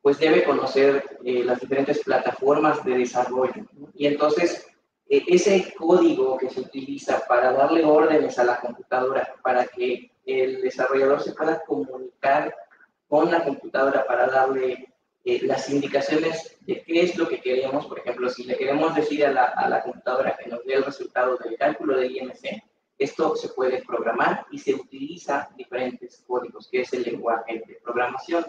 pues 0.03 0.19
debe 0.19 0.45
conocer 0.45 1.05
las 1.23 1.61
diferentes 1.61 2.03
plataformas 2.03 2.85
de 2.85 2.99
desarrollo. 2.99 3.67
Y 3.95 4.07
entonces, 4.07 4.67
ese 5.07 5.75
código 5.77 6.39
que 6.39 6.49
se 6.49 6.61
utiliza 6.61 7.27
para 7.27 7.53
darle 7.53 7.85
órdenes 7.85 8.39
a 8.39 8.45
la 8.45 8.61
computadora, 8.61 9.35
para 9.43 9.67
que 9.67 10.11
el 10.25 10.63
desarrollador 10.63 11.21
se 11.21 11.33
pueda 11.33 11.63
comunicar 11.65 12.55
con 13.09 13.31
la 13.31 13.45
computadora 13.45 14.07
para 14.07 14.29
darle 14.29 14.89
eh, 15.29 15.41
las 15.43 15.69
indicaciones 15.69 16.57
de 16.63 16.83
qué 16.85 17.03
es 17.03 17.15
lo 17.19 17.29
que 17.29 17.43
queremos. 17.43 17.85
Por 17.85 17.99
ejemplo, 17.99 18.31
si 18.31 18.45
le 18.45 18.57
queremos 18.57 18.95
decir 18.95 19.27
a 19.27 19.31
la, 19.31 19.45
a 19.45 19.69
la 19.69 19.83
computadora 19.83 20.35
que 20.39 20.49
nos 20.49 20.65
dé 20.65 20.73
el 20.73 20.85
resultado 20.85 21.37
del 21.37 21.59
cálculo 21.59 21.99
del 21.99 22.17
IMC, 22.17 22.63
esto 22.97 23.37
se 23.37 23.51
puede 23.51 23.85
programar 23.85 24.47
y 24.51 24.59
se 24.59 24.75
utiliza 24.75 25.51
diferentes 25.55 26.25
códigos, 26.27 26.67
que 26.71 26.81
es 26.81 26.95
el 26.95 27.03
lenguaje 27.03 27.63
de 27.67 27.79
programación. 27.85 28.43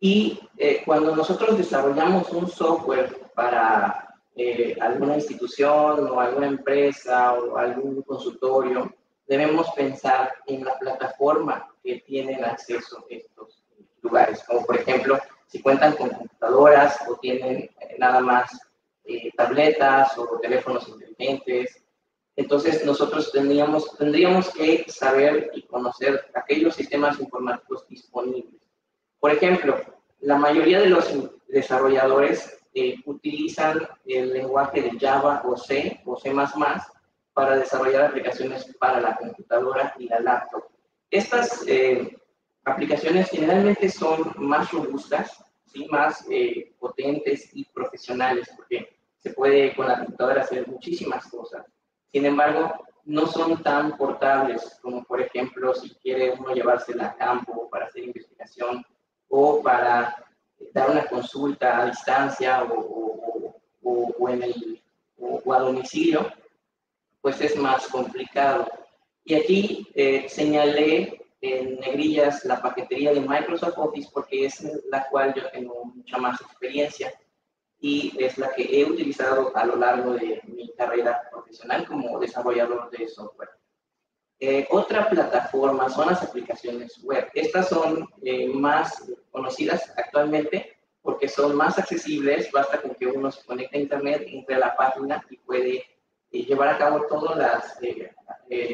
Y 0.00 0.40
eh, 0.56 0.82
cuando 0.84 1.14
nosotros 1.14 1.56
desarrollamos 1.56 2.28
un 2.32 2.48
software 2.48 3.30
para 3.32 4.18
eh, 4.34 4.76
alguna 4.80 5.14
institución 5.14 6.08
o 6.10 6.18
alguna 6.18 6.48
empresa 6.48 7.34
o 7.34 7.56
algún 7.56 8.02
consultorio, 8.02 8.92
debemos 9.28 9.70
pensar 9.70 10.34
en 10.48 10.64
la 10.64 10.76
plataforma 10.80 11.72
que 11.80 12.00
tienen 12.00 12.44
acceso 12.44 13.06
estos 13.08 13.59
lugares, 14.02 14.42
como 14.44 14.64
por 14.64 14.76
ejemplo, 14.76 15.18
si 15.46 15.60
cuentan 15.60 15.96
con 15.96 16.10
computadoras 16.10 16.98
o 17.08 17.16
tienen 17.16 17.70
eh, 17.80 17.96
nada 17.98 18.20
más 18.20 18.50
tabletas 19.36 20.16
o 20.18 20.38
teléfonos 20.40 20.86
inteligentes. 20.88 21.82
Entonces 22.36 22.84
nosotros 22.84 23.32
tendríamos, 23.32 23.96
tendríamos 23.98 24.50
que 24.50 24.84
saber 24.88 25.50
y 25.54 25.62
conocer 25.62 26.26
aquellos 26.34 26.74
sistemas 26.74 27.18
informáticos 27.18 27.86
disponibles. 27.88 28.60
Por 29.18 29.32
ejemplo, 29.32 29.78
la 30.20 30.36
mayoría 30.36 30.80
de 30.80 30.90
los 30.90 31.10
desarrolladores 31.48 32.58
eh, 32.74 32.96
utilizan 33.04 33.86
el 34.06 34.32
lenguaje 34.32 34.80
de 34.80 34.98
Java 34.98 35.42
o 35.44 35.56
C 35.56 36.00
o 36.04 36.16
C++ 36.16 36.32
para 37.32 37.56
desarrollar 37.56 38.04
aplicaciones 38.04 38.64
para 38.78 39.00
la 39.00 39.16
computadora 39.16 39.94
y 39.98 40.08
la 40.08 40.20
laptop. 40.20 40.64
Estas 41.10 41.64
eh, 41.66 42.16
aplicaciones 42.64 43.30
generalmente 43.30 43.88
son 43.88 44.32
más 44.36 44.70
robustas, 44.70 45.44
¿sí? 45.66 45.86
más 45.90 46.26
eh, 46.30 46.72
potentes 46.78 47.50
y 47.54 47.64
profesionales, 47.66 48.50
porque 48.56 48.96
se 49.18 49.32
puede 49.32 49.74
con 49.74 49.88
la 49.88 49.98
computadora 49.98 50.42
hacer 50.42 50.66
muchísimas 50.68 51.26
cosas. 51.28 51.66
Sin 52.12 52.26
embargo, 52.26 52.72
no 53.04 53.26
son 53.26 53.62
tan 53.62 53.96
portables 53.96 54.78
como, 54.82 55.04
por 55.04 55.20
ejemplo, 55.20 55.74
si 55.74 55.90
quiere 55.96 56.32
uno 56.32 56.54
llevársela 56.54 57.06
a 57.06 57.16
campo 57.16 57.68
para 57.70 57.86
hacer 57.86 58.04
investigación 58.04 58.84
o 59.28 59.62
para 59.62 60.14
dar 60.72 60.90
una 60.90 61.06
consulta 61.06 61.78
a 61.78 61.86
distancia 61.86 62.64
o, 62.64 63.54
o, 63.82 64.28
en 64.28 64.42
el, 64.42 64.82
o, 65.18 65.52
a 65.52 65.60
domicilio, 65.60 66.30
pues 67.20 67.40
es 67.40 67.56
más 67.56 67.86
complicado. 67.88 68.66
Y 69.24 69.34
aquí 69.34 69.88
eh, 69.94 70.28
señalé 70.28 71.19
en 71.40 71.80
negrillas 71.80 72.44
la 72.44 72.60
paquetería 72.60 73.12
de 73.12 73.20
Microsoft 73.20 73.78
Office 73.78 74.10
porque 74.12 74.46
es 74.46 74.62
la 74.90 75.08
cual 75.08 75.34
yo 75.34 75.50
tengo 75.50 75.84
mucha 75.84 76.18
más 76.18 76.40
experiencia 76.40 77.12
y 77.80 78.12
es 78.22 78.36
la 78.36 78.52
que 78.52 78.62
he 78.62 78.84
utilizado 78.84 79.56
a 79.56 79.64
lo 79.64 79.76
largo 79.76 80.12
de 80.12 80.42
mi 80.46 80.70
carrera 80.74 81.22
profesional 81.30 81.86
como 81.86 82.18
desarrollador 82.18 82.90
de 82.90 83.08
software. 83.08 83.48
Eh, 84.38 84.66
otra 84.70 85.08
plataforma 85.08 85.88
son 85.88 86.08
las 86.08 86.22
aplicaciones 86.22 87.02
web. 87.02 87.28
Estas 87.34 87.68
son 87.68 88.08
eh, 88.22 88.48
más 88.48 89.10
conocidas 89.30 89.92
actualmente 89.96 90.78
porque 91.02 91.28
son 91.28 91.56
más 91.56 91.78
accesibles, 91.78 92.52
basta 92.52 92.80
con 92.80 92.94
que 92.94 93.06
uno 93.06 93.30
se 93.30 93.44
conecte 93.44 93.78
a 93.78 93.80
internet, 93.80 94.24
entre 94.26 94.58
la 94.58 94.76
página 94.76 95.24
y 95.30 95.36
puede 95.38 95.76
eh, 96.30 96.44
llevar 96.44 96.68
a 96.68 96.78
cabo 96.78 97.06
todas 97.06 97.36
las 97.38 97.78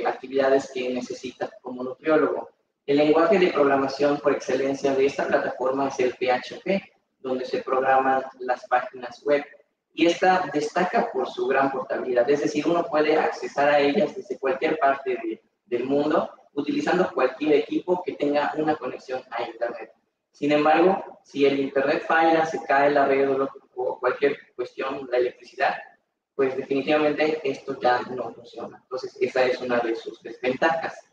actividades 0.06 0.70
que 0.73 0.88
necesita 0.88 1.50
como 1.62 1.85
nutriólogo. 1.85 2.55
El 2.87 2.99
lenguaje 2.99 3.40
de 3.40 3.52
programación 3.52 4.19
por 4.19 4.33
excelencia 4.33 4.95
de 4.95 5.07
esta 5.07 5.26
plataforma 5.26 5.88
es 5.88 5.99
el 5.99 6.12
PHP, 6.14 6.83
donde 7.19 7.45
se 7.45 7.62
programan 7.62 8.23
las 8.38 8.64
páginas 8.69 9.23
web. 9.25 9.45
Y 9.93 10.07
esta 10.07 10.49
destaca 10.52 11.11
por 11.12 11.28
su 11.28 11.49
gran 11.49 11.73
portabilidad, 11.73 12.31
es 12.31 12.43
decir, 12.43 12.64
uno 12.66 12.85
puede 12.85 13.16
accesar 13.16 13.71
a 13.71 13.81
ellas 13.81 14.14
desde 14.14 14.38
cualquier 14.38 14.78
parte 14.78 15.43
del 15.64 15.85
mundo 15.85 16.31
utilizando 16.52 17.11
cualquier 17.12 17.55
equipo 17.55 18.02
que 18.05 18.12
tenga 18.12 18.52
una 18.57 18.76
conexión 18.76 19.21
a 19.31 19.43
Internet. 19.43 19.93
Sin 20.31 20.52
embargo, 20.52 21.21
si 21.25 21.45
el 21.45 21.59
Internet 21.59 22.05
falla, 22.07 22.47
se 22.47 22.62
cae 22.62 22.90
la 22.90 23.07
red 23.07 23.28
o 23.75 23.99
cualquier 23.99 24.38
cuestión, 24.55 25.09
la 25.11 25.19
electricidad, 25.19 25.75
pues 26.37 26.57
definitivamente 26.57 27.40
esto 27.43 27.81
ya 27.81 28.00
no 28.02 28.33
funciona. 28.33 28.78
Entonces, 28.81 29.16
esa 29.21 29.45
es 29.45 29.61
una 29.61 29.78
de 29.81 29.97
sus 29.97 30.23
desventajas. 30.23 31.05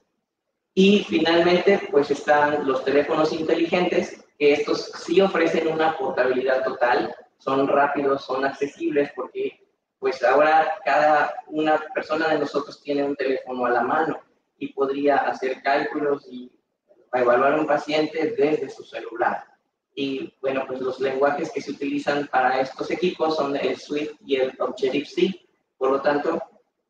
Y 0.75 1.03
finalmente, 1.03 1.81
pues 1.91 2.09
están 2.09 2.67
los 2.67 2.83
teléfonos 2.83 3.31
inteligentes, 3.31 4.25
que 4.39 4.53
estos 4.53 4.91
sí 5.05 5.21
ofrecen 5.21 5.67
una 5.67 5.95
portabilidad 5.97 6.63
total, 6.63 7.15
son 7.37 7.67
rápidos, 7.67 8.25
son 8.25 8.43
accesibles, 8.45 9.11
porque 9.15 9.59
pues 9.99 10.23
ahora 10.23 10.73
cada 10.83 11.33
una 11.47 11.79
persona 11.93 12.29
de 12.29 12.39
nosotros 12.39 12.81
tiene 12.81 13.03
un 13.03 13.15
teléfono 13.15 13.65
a 13.65 13.69
la 13.69 13.83
mano 13.83 14.19
y 14.57 14.73
podría 14.73 15.17
hacer 15.17 15.61
cálculos 15.61 16.25
y 16.29 16.51
evaluar 17.13 17.53
a 17.53 17.59
un 17.61 17.67
paciente 17.67 18.33
desde 18.37 18.69
su 18.69 18.83
celular. 18.83 19.45
Y 19.95 20.33
bueno, 20.41 20.65
pues 20.67 20.81
los 20.81 20.99
lenguajes 20.99 21.51
que 21.51 21.61
se 21.61 21.71
utilizan 21.71 22.27
para 22.27 22.59
estos 22.59 22.89
equipos 22.89 23.35
son 23.35 23.55
el 23.55 23.77
Swift 23.77 24.15
y 24.25 24.37
el 24.37 24.53
Objective-C. 24.59 25.47
Por 25.77 25.91
lo 25.91 26.01
tanto, 26.01 26.41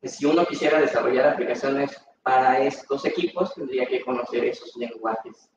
si 0.02 0.24
uno 0.24 0.46
quisiera 0.46 0.80
desarrollar 0.80 1.28
aplicaciones 1.28 2.04
para 2.24 2.58
estos 2.58 3.04
equipos 3.04 3.54
tendría 3.54 3.86
que 3.86 4.00
conocer 4.00 4.44
esos 4.46 4.74
lenguajes. 4.76 5.48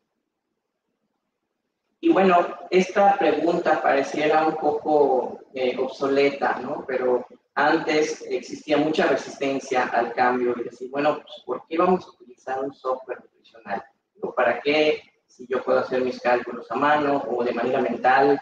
Y 2.02 2.10
bueno, 2.10 2.46
esta 2.70 3.18
pregunta 3.18 3.82
pareciera 3.82 4.46
un 4.46 4.56
poco 4.56 5.40
eh, 5.54 5.76
obsoleta, 5.80 6.60
¿no? 6.60 6.86
Pero 6.86 7.26
antes 7.56 8.22
existía 8.30 8.78
mucha 8.78 9.08
resistencia 9.08 9.86
al 9.86 10.14
cambio 10.14 10.54
y 10.58 10.66
decir, 10.66 10.92
bueno, 10.92 11.16
pues, 11.16 11.42
¿por 11.46 11.66
qué 11.68 11.78
vamos 11.78 12.06
a 12.06 12.10
utilizar 12.12 12.64
un 12.64 12.74
software 12.74 13.22
nutricional? 13.22 13.84
¿O 14.22 14.36
para 14.36 14.62
qué 14.62 15.02
si 15.26 15.48
yo 15.48 15.64
puedo 15.64 15.80
hacer 15.80 16.02
mis 16.02 16.20
cálculos 16.20 16.70
a 16.70 16.76
mano 16.76 17.24
o 17.30 17.44
de 17.44 17.54
manera 17.54 17.82
mental? 17.82 18.40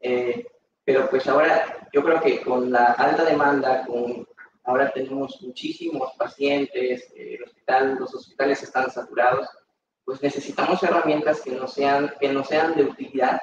Eh, 0.00 0.46
pero 0.84 1.08
pues 1.08 1.26
ahora 1.28 1.88
yo 1.92 2.02
creo 2.02 2.20
que 2.20 2.42
con 2.42 2.72
la 2.72 2.92
alta 2.92 3.24
demanda, 3.24 3.86
con 3.86 4.27
Ahora 4.68 4.92
tenemos 4.92 5.40
muchísimos 5.40 6.12
pacientes, 6.18 7.10
eh, 7.16 7.38
el 7.66 7.94
los 7.94 8.14
hospitales 8.14 8.62
están 8.62 8.90
saturados, 8.90 9.48
pues 10.04 10.22
necesitamos 10.22 10.82
herramientas 10.82 11.40
que 11.40 11.52
no 11.52 11.66
sean, 11.66 12.12
que 12.20 12.30
no 12.30 12.44
sean 12.44 12.76
de 12.76 12.84
utilidad 12.84 13.40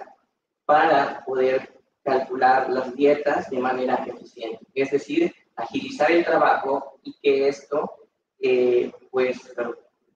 para 0.65 1.25
poder 1.25 1.81
calcular 2.03 2.69
las 2.69 2.95
dietas 2.95 3.49
de 3.49 3.57
manera 3.57 4.05
eficiente. 4.05 4.67
Es 4.75 4.91
decir, 4.91 5.33
agilizar 5.55 6.11
el 6.11 6.23
trabajo 6.23 6.99
y 7.01 7.15
que 7.19 7.47
esto 7.47 7.91
eh, 8.39 8.91
pues 9.09 9.51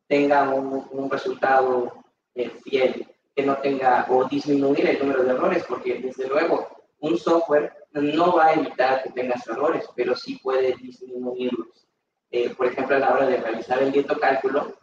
tenga 0.06 0.48
un, 0.54 1.10
resultado 1.10 1.92
eh, 2.36 2.52
fiel, 2.64 3.08
que 3.36 3.44
no 3.44 3.58
tenga 3.58 4.06
o 4.12 4.26
disminuir 4.26 4.88
el 4.88 5.00
número 5.00 5.24
de 5.24 5.32
errores, 5.32 5.66
porque 5.68 5.96
desde 5.96 6.28
luego 6.28 6.68
un 7.00 7.18
software 7.18 7.79
no 7.92 8.34
va 8.34 8.48
a 8.48 8.54
evitar 8.54 9.04
que 9.04 9.10
tengas 9.12 9.46
errores, 9.48 9.86
pero 9.96 10.16
sí 10.16 10.40
puede 10.42 10.76
disminuirlos. 10.76 11.88
Eh, 12.32 12.54
por 12.56 12.68
ejemplo, 12.68 12.96
a 12.96 13.00
la 13.00 13.14
hora 13.14 13.26
de 13.26 13.38
realizar 13.38 13.82
el 13.82 13.92
dietocálculo, 13.92 14.78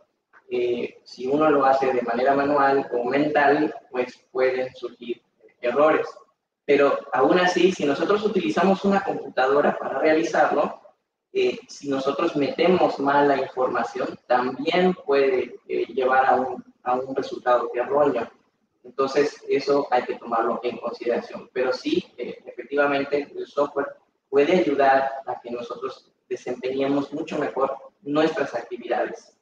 eh, 0.51 1.01
si 1.05 1.27
uno 1.27 1.51
lo 1.51 1.65
hace 1.65 1.93
de 1.93 2.03
manera 2.03 2.35
manual 2.35 2.89
o 2.93 3.05
mental, 3.05 3.75
pues 3.91 4.19
pueden 4.33 4.75
surgir 4.75 5.23
errores. 5.61 6.07
Pero 6.65 6.99
aún 7.13 7.39
así, 7.39 7.71
si 7.71 7.85
nosotros 7.85 8.25
utilizamos 8.25 8.85
una 8.85 9.05
computadora 9.05 9.77
para 9.79 10.01
realizarlo, 10.01 10.81
eh, 11.33 11.59
si 11.69 11.89
nosotros 11.89 12.35
metemos 12.35 12.99
mal 12.99 13.29
la 13.29 13.39
información, 13.39 14.19
también 14.27 14.95
puede 14.95 15.61
llevar 15.67 16.27
a 16.27 16.35
un, 16.37 16.65
a 16.83 16.95
un 16.95 17.15
resultado 17.15 17.71
erróneo. 17.75 18.29
Entonces, 18.87 19.45
eso 19.49 19.89
hay 19.91 20.05
que 20.05 20.15
tomarlo 20.15 20.61
en 20.63 20.79
consideración. 20.79 21.51
Pero 21.53 21.73
sí, 21.73 22.07
eh, 22.17 22.39
efectivamente, 22.47 23.29
el 23.37 23.47
software 23.47 23.89
puede 24.29 24.61
ayudar 24.61 25.11
a 25.27 25.41
que 25.41 25.51
nosotros 25.51 26.13
desempeñemos 26.29 27.13
mucho 27.13 27.37
mejor 27.39 27.77
nuestras 28.03 28.55
actividades. 28.55 29.37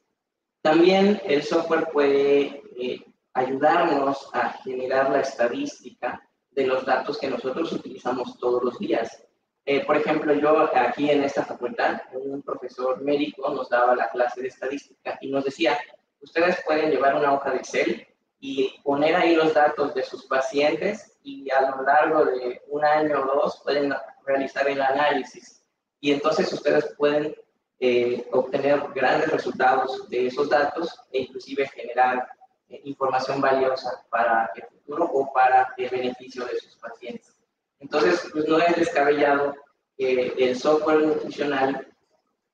También 0.61 1.21
el 1.25 1.43
software 1.43 1.89
puede 1.93 2.63
eh, 2.75 3.05
ayudarnos 3.33 4.29
a 4.33 4.49
generar 4.63 5.11
la 5.11 5.21
estadística 5.21 6.27
de 6.49 6.65
los 6.65 6.83
datos 6.85 7.19
que 7.19 7.29
nosotros 7.29 7.71
utilizamos 7.71 8.39
todos 8.39 8.63
los 8.63 8.79
días. 8.79 9.23
Eh, 9.65 9.85
por 9.85 9.95
ejemplo, 9.97 10.33
yo 10.33 10.69
aquí 10.75 11.11
en 11.11 11.23
esta 11.23 11.43
facultad, 11.43 12.01
un 12.13 12.41
profesor 12.41 13.01
médico 13.01 13.49
nos 13.49 13.69
daba 13.69 13.95
la 13.95 14.09
clase 14.09 14.41
de 14.41 14.47
estadística 14.47 15.19
y 15.21 15.29
nos 15.29 15.43
decía, 15.43 15.77
ustedes 16.19 16.57
pueden 16.65 16.89
llevar 16.89 17.15
una 17.15 17.33
hoja 17.33 17.51
de 17.51 17.57
Excel 17.57 18.07
y 18.39 18.79
poner 18.83 19.15
ahí 19.15 19.35
los 19.35 19.53
datos 19.53 19.93
de 19.93 20.03
sus 20.03 20.25
pacientes 20.25 21.17
y 21.23 21.49
a 21.49 21.71
lo 21.71 21.83
largo 21.83 22.25
de 22.25 22.61
un 22.67 22.85
año 22.85 23.21
o 23.21 23.35
dos 23.41 23.61
pueden 23.63 23.93
realizar 24.25 24.67
el 24.67 24.81
análisis. 24.81 25.63
Y 25.99 26.11
entonces 26.11 26.51
ustedes 26.53 26.93
pueden 26.97 27.35
eh, 27.79 28.27
obtener 28.31 28.81
grandes 28.93 29.31
resultados 29.31 30.07
de 30.09 30.27
esos 30.27 30.49
datos 30.49 30.97
e 31.11 31.21
inclusive 31.21 31.67
generar 31.67 32.27
eh, 32.69 32.81
información 32.85 33.41
valiosa 33.41 34.05
para 34.09 34.51
el 34.55 34.63
futuro 34.63 35.05
o 35.05 35.33
para 35.33 35.73
el 35.77 35.89
beneficio 35.89 36.45
de 36.45 36.59
sus 36.59 36.75
pacientes. 36.77 37.35
Entonces, 37.79 38.29
pues 38.31 38.47
no 38.47 38.57
es 38.59 38.75
descabellado 38.75 39.55
que 39.97 40.33
el 40.37 40.57
software 40.57 41.05
nutricional, 41.05 41.94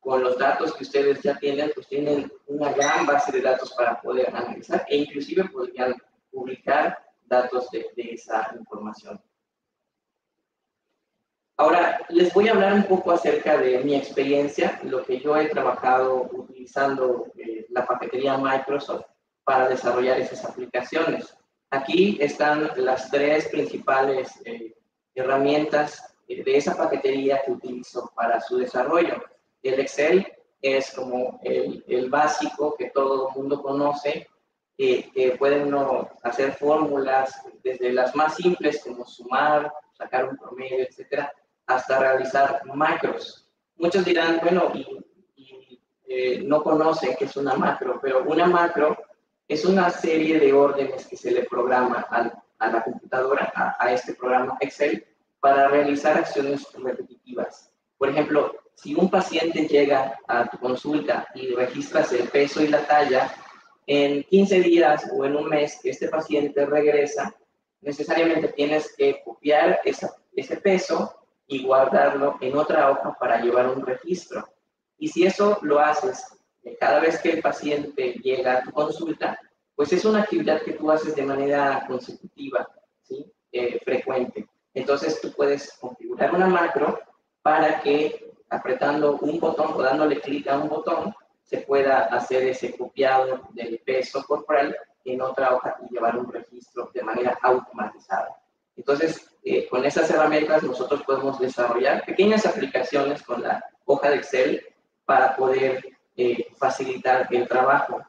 con 0.02 0.24
los 0.24 0.38
datos 0.38 0.74
que 0.74 0.84
ustedes 0.84 1.22
ya 1.22 1.38
tienen, 1.38 1.72
pues 1.74 1.88
tienen 1.88 2.30
una 2.48 2.74
gran 2.74 3.06
base 3.06 3.32
de 3.32 3.42
datos 3.42 3.72
para 3.74 4.02
poder 4.02 4.36
analizar 4.36 4.84
e 4.90 4.98
inclusive 4.98 5.48
podrían 5.50 5.96
publicar 6.32 7.00
datos 7.24 7.70
de, 7.72 7.88
esa 7.96 8.54
información. 8.60 9.22
Ahora, 11.56 12.04
les 12.10 12.34
voy 12.34 12.48
a 12.48 12.54
hablar 12.54 12.74
un 12.74 12.86
poco 12.86 13.12
acerca 13.12 13.58
de 13.58 13.84
mi 13.84 13.96
experiencia, 13.96 14.80
lo 14.84 15.06
que 15.06 15.20
yo 15.20 15.38
he 15.38 15.48
trabajado 15.48 16.28
utilizando 16.34 17.28
eh, 17.38 17.68
la 17.70 17.86
paquetería 17.86 18.38
Microsoft 18.38 19.06
para 19.44 19.70
desarrollar 19.70 20.20
esas 20.20 20.44
aplicaciones. 20.44 21.38
Aquí 21.70 22.18
están 22.20 22.72
las 22.76 23.12
tres 23.12 23.48
principales 23.50 24.42
eh, 24.46 24.76
herramientas 25.14 26.16
eh, 26.28 26.44
de 26.44 26.58
esa 26.58 26.76
paquetería 26.76 27.42
que 27.46 27.52
utilizo 27.52 28.12
para 28.16 28.42
su 28.42 28.58
desarrollo. 28.58 29.24
El 29.64 29.80
Excel 29.80 30.28
es 30.62 30.92
como 30.92 31.40
el, 31.44 31.84
el 31.88 32.10
básico 32.10 32.76
que 32.78 32.90
todo 32.92 33.30
el 33.30 33.36
mundo 33.36 33.62
conoce, 33.62 34.28
que 34.78 35.36
pueden 35.38 35.68
uno 35.68 36.10
hacer 36.24 36.54
fórmulas 36.54 37.40
desde 37.64 37.94
las 37.94 38.16
más 38.16 38.36
simples 38.36 38.82
como 38.84 39.06
sumar, 39.06 39.72
sacar 39.94 40.28
un 40.28 40.38
promedio, 40.38 40.80
etcétera, 40.80 41.32
hasta 41.68 42.00
realizar 42.00 42.62
macros. 42.74 43.48
Muchos 43.76 44.04
dirán, 44.04 44.40
bueno, 44.42 44.72
y, 44.74 45.80
eh, 46.08 46.42
no 46.44 46.64
conocen 46.64 47.16
qué 47.18 47.26
es 47.26 47.38
una 47.38 47.54
macro, 47.54 48.00
pero 48.02 48.24
una 48.24 48.46
macro 48.46 48.98
es 49.48 49.66
una 49.66 49.90
serie 49.90 50.40
de 50.40 50.52
órdenes 50.52 51.08
que 51.08 51.16
se 51.16 51.32
le 51.32 51.44
programa 51.44 52.06
a, 52.10 52.68
la 52.68 52.84
computadora, 52.84 53.54
a, 53.80 53.94
este 53.94 54.16
programa 54.16 54.58
Excel, 54.60 55.06
para 55.40 55.68
realizar 55.68 56.18
acciones 56.18 56.68
repetitivas. 56.74 57.72
Por 57.98 58.10
ejemplo, 58.10 58.56
si 58.82 58.96
un 58.96 59.12
paciente 59.12 59.68
llega 59.68 60.18
a 60.28 60.50
tu 60.50 60.58
consulta 60.58 61.28
y 61.36 61.54
registras 61.54 62.12
el 62.14 62.28
peso 62.30 62.64
y 62.64 62.68
la 62.68 62.88
talla, 62.88 63.32
en 63.86 64.24
15 64.24 64.62
días 64.62 65.08
o 65.14 65.24
en 65.24 65.36
un 65.36 65.50
mes 65.50 65.80
que 65.82 65.92
este 65.92 66.08
paciente 66.08 66.66
regresa, 66.66 67.36
necesariamente 67.82 68.48
tienes 68.50 68.96
que 68.96 69.22
copiar 69.24 69.82
ese 69.84 70.58
peso 70.58 71.14
y 71.46 71.64
guardarlo 71.64 72.38
en 72.42 72.58
otra 72.58 72.90
hoja 72.90 73.16
para 73.20 73.40
llevar 73.40 73.68
un 73.68 73.86
registro. 73.86 74.48
Y 74.98 75.10
si 75.10 75.26
eso 75.26 75.60
lo 75.62 75.80
haces 75.80 76.26
eh, 76.64 76.76
cada 76.80 77.00
vez 77.00 77.20
que 77.20 77.34
el 77.34 77.42
paciente 77.42 78.14
llega 78.24 78.58
a 78.58 78.64
tu 78.64 78.72
consulta, 78.72 79.40
pues 79.76 79.94
es 79.94 80.06
una 80.06 80.22
actividad 80.22 80.62
que 80.64 80.74
tú 80.74 80.90
haces 80.90 81.16
de 81.16 81.24
manera 81.24 81.86
consecutiva, 81.88 82.68
¿sí? 83.04 83.32
Eh, 83.52 83.80
frecuente. 83.84 84.48
Entonces 84.74 85.20
tú 85.22 85.32
puedes 85.34 85.74
configurar 85.74 86.34
una 86.34 86.48
macro 86.48 87.00
para 87.44 87.82
que 87.82 88.31
apretando 88.52 89.18
un 89.22 89.40
botón 89.40 89.72
o 89.74 89.82
dándole 89.82 90.20
clic 90.20 90.48
a 90.48 90.58
un 90.58 90.70
botón 90.70 91.16
se 91.42 91.60
pueda 91.60 92.04
hacer 92.04 92.44
ese 92.44 92.78
copiado 92.78 93.42
del 93.54 93.80
peso 93.80 94.24
corporal 94.24 94.76
en 95.04 95.22
otra 95.22 95.56
hoja 95.56 95.78
y 95.82 95.94
llevar 95.94 96.18
un 96.18 96.32
registro 96.32 96.92
de 96.94 97.02
manera 97.02 97.38
automatizada. 97.42 98.38
Entonces, 98.76 99.28
eh, 99.44 99.68
con 99.68 99.84
esas 99.84 100.10
herramientas 100.12 100.64
nosotros 100.64 101.02
podemos 101.04 101.40
desarrollar 101.40 102.06
pequeñas 102.06 102.46
aplicaciones 102.46 103.24
con 103.24 103.42
la 103.42 103.64
hoja 103.86 104.10
de 104.10 104.18
Excel 104.18 104.62
para 105.06 105.36
poder 105.36 105.84
eh, 106.16 106.48
facilitar 106.58 107.28
el 107.32 107.48
trabajo. 107.48 108.02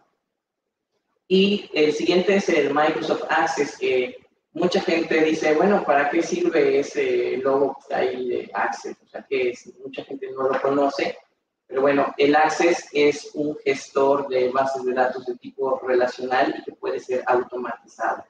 Y 1.26 1.70
el 1.72 1.92
siguiente 1.92 2.36
es 2.36 2.48
el 2.48 2.74
Microsoft 2.74 3.24
Access, 3.30 3.78
que 3.78 4.21
mucha 4.54 4.80
gente 4.80 5.22
dice, 5.24 5.54
bueno, 5.54 5.84
¿para 5.84 6.10
qué 6.10 6.22
sirve 6.22 6.80
ese 6.80 7.38
logo 7.38 7.78
ahí 7.90 8.28
de 8.28 8.50
Access? 8.52 8.96
O 9.02 9.08
sea, 9.08 9.26
que 9.28 9.54
mucha 9.82 10.04
gente 10.04 10.30
no 10.32 10.48
lo 10.48 10.60
conoce. 10.60 11.16
Pero 11.66 11.80
bueno, 11.80 12.12
el 12.18 12.36
Access 12.36 12.88
es 12.92 13.30
un 13.34 13.56
gestor 13.64 14.28
de 14.28 14.50
bases 14.50 14.84
de 14.84 14.92
datos 14.92 15.24
de 15.24 15.36
tipo 15.36 15.80
relacional 15.80 16.54
y 16.58 16.62
que 16.64 16.72
puede 16.72 17.00
ser 17.00 17.22
automatizado. 17.26 18.24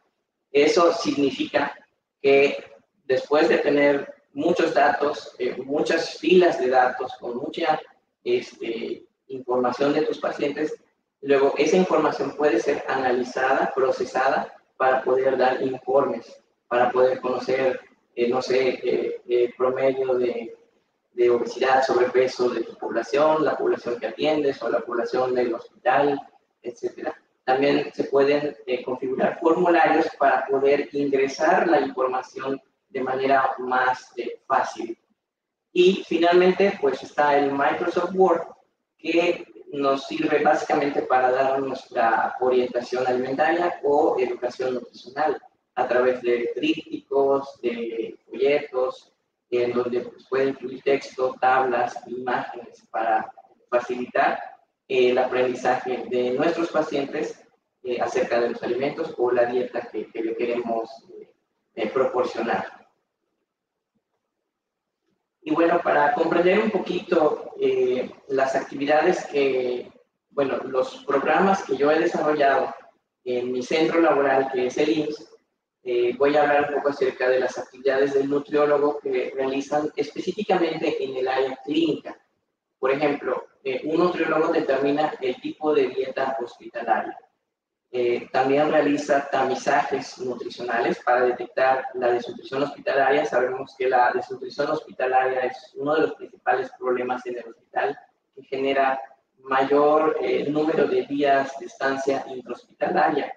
Eso 0.52 0.92
significa 0.92 1.74
que 2.20 2.64
después 3.04 3.48
de 3.48 3.58
tener 3.58 4.14
muchos 4.32 4.74
datos, 4.74 5.35
eh, 5.38 5.56
muchas 5.56 6.18
filas 6.18 6.61
de 6.61 6.68
datos 6.68 7.12
con 7.18 7.37
mucha 7.37 7.80
este, 8.22 9.04
información 9.26 9.92
de 9.92 10.02
tus 10.02 10.18
pacientes, 10.18 10.74
luego 11.20 11.54
esa 11.58 11.76
información 11.76 12.37
puede 12.37 12.61
ser 12.61 12.85
analizada, 12.87 13.72
procesada 13.74 14.54
para 14.83 15.01
poder 15.05 15.37
dar 15.37 15.62
informes, 15.62 16.42
para 16.66 16.90
poder 16.90 17.21
conocer, 17.21 17.79
eh, 18.16 18.29
no 18.29 18.42
sé, 18.42 18.81
eh, 18.83 19.23
el 19.29 19.55
promedio 19.55 20.14
de, 20.14 20.57
de, 21.12 21.31
obesidad, 21.31 21.85
sobrepeso 21.85 22.49
de 22.49 22.64
tu 22.64 22.75
población, 22.77 23.45
la 23.45 23.57
población 23.57 24.01
que 24.01 24.09
atiendes 24.09 24.61
o 24.61 24.68
la 24.68 24.81
población 24.81 25.37
del 25.37 25.55
hospital, 25.55 26.21
etcétera. 26.61 27.16
También 27.45 27.92
se 27.95 28.03
pueden 28.03 28.57
configurar 28.85 29.38
formularios 29.38 30.09
para 30.18 30.45
poder 30.47 30.88
ingresar 30.90 31.68
la 31.68 31.81
información 31.81 32.61
de 32.88 33.03
manera 33.03 33.53
más 33.59 34.12
eh, 34.16 34.40
fácil. 34.49 34.99
Y 35.73 36.03
finalmente, 36.09 36.77
pues 36.81 37.01
está 37.05 37.38
el 37.38 37.53
Microsoft 37.53 38.16
Word, 38.16 38.49
que 38.99 39.47
nos 39.72 40.06
sirve 40.06 40.42
básicamente 40.44 41.02
para 41.02 41.30
dar 41.30 41.58
nuestra 41.61 42.37
orientación 42.40 43.06
alimentaria 43.06 43.80
o 43.82 44.16
educación 44.18 44.74
nutricional 44.74 45.40
a 45.74 45.88
través 45.88 46.20
de 46.20 46.50
trípticos, 46.54 47.58
de 47.62 48.18
folletos, 48.30 49.12
en 49.50 49.72
donde 49.72 50.00
pues, 50.00 50.26
puede 50.28 50.48
incluir 50.50 50.82
texto, 50.82 51.35
tablas, 51.40 51.98
imágenes 52.06 52.87
para 52.90 53.32
facilitar 53.70 54.38
el 54.88 55.16
aprendizaje 55.16 56.04
de 56.11 56.32
nuestros 56.32 56.68
pacientes 56.70 57.42
eh, 57.82 58.00
acerca 58.00 58.40
de 58.40 58.50
los 58.50 58.62
alimentos 58.62 59.14
o 59.16 59.30
la 59.30 59.46
dieta 59.46 59.88
que, 59.90 60.08
le 60.12 60.37
queremos 60.37 60.90
eh, 61.74 61.88
proporcionar. 61.88 62.66
Y 65.42 65.52
bueno, 65.52 65.81
para 65.83 66.14
comprender 66.14 66.61
un 66.61 66.70
poquito 66.70 67.55
eh, 67.61 68.11
las 68.28 68.55
actividades 68.55 69.26
que, 69.26 69.90
bueno, 70.31 70.59
los 70.59 71.05
programas 71.05 71.64
que 71.64 71.76
yo 71.76 71.90
he 71.90 71.98
desarrollado 71.98 72.72
en 73.24 73.50
mi 73.50 73.62
centro 73.62 74.00
laboral, 74.00 74.50
que 74.52 74.66
es 74.66 74.78
el 74.78 74.98
IMSS, 74.98 75.28
eh, 75.85 76.14
voy 76.16 76.37
a 76.37 76.42
hablar 76.42 76.68
un 76.68 76.76
poco 76.76 76.90
acerca 76.90 77.28
de 77.28 77.40
las 77.40 77.59
actividades 77.59 78.14
del 78.14 78.31
nutriólogo 78.31 79.00
que 79.00 79.33
realizan 79.35 79.90
específicamente 79.96 81.02
en 81.02 81.16
el 81.16 81.26
área 81.26 81.59
clínica. 81.64 82.16
Por 82.78 82.92
ejemplo, 82.92 83.46
eh, 83.64 83.81
un 83.85 83.98
nutriólogo 83.98 84.52
determina 84.52 85.12
el 85.20 85.40
tipo 85.40 85.74
de 85.74 85.88
dieta 85.88 86.37
hospitalaria. 86.40 87.18
Eh, 87.94 88.26
también 88.33 88.72
realiza 88.72 89.28
tamizajes 89.28 90.18
nutricionales 90.18 90.98
para 91.05 91.26
detectar 91.26 91.85
la 91.92 92.11
desnutrición 92.11 92.62
hospitalaria. 92.62 93.26
Sabemos 93.26 93.74
que 93.76 93.87
la 93.87 94.11
desnutrición 94.14 94.70
hospitalaria 94.70 95.40
es 95.40 95.72
uno 95.74 95.96
de 95.96 96.00
los 96.00 96.14
principales 96.14 96.70
problemas 96.78 97.26
en 97.26 97.37
el 97.37 97.48
hospital 97.50 97.98
que 98.35 98.44
genera 98.44 98.98
mayor 99.40 100.16
eh, 100.22 100.48
número 100.48 100.87
de 100.87 101.02
días 101.02 101.52
de 101.61 101.66
estancia 101.66 102.24
intrahospitalaria. 102.28 103.31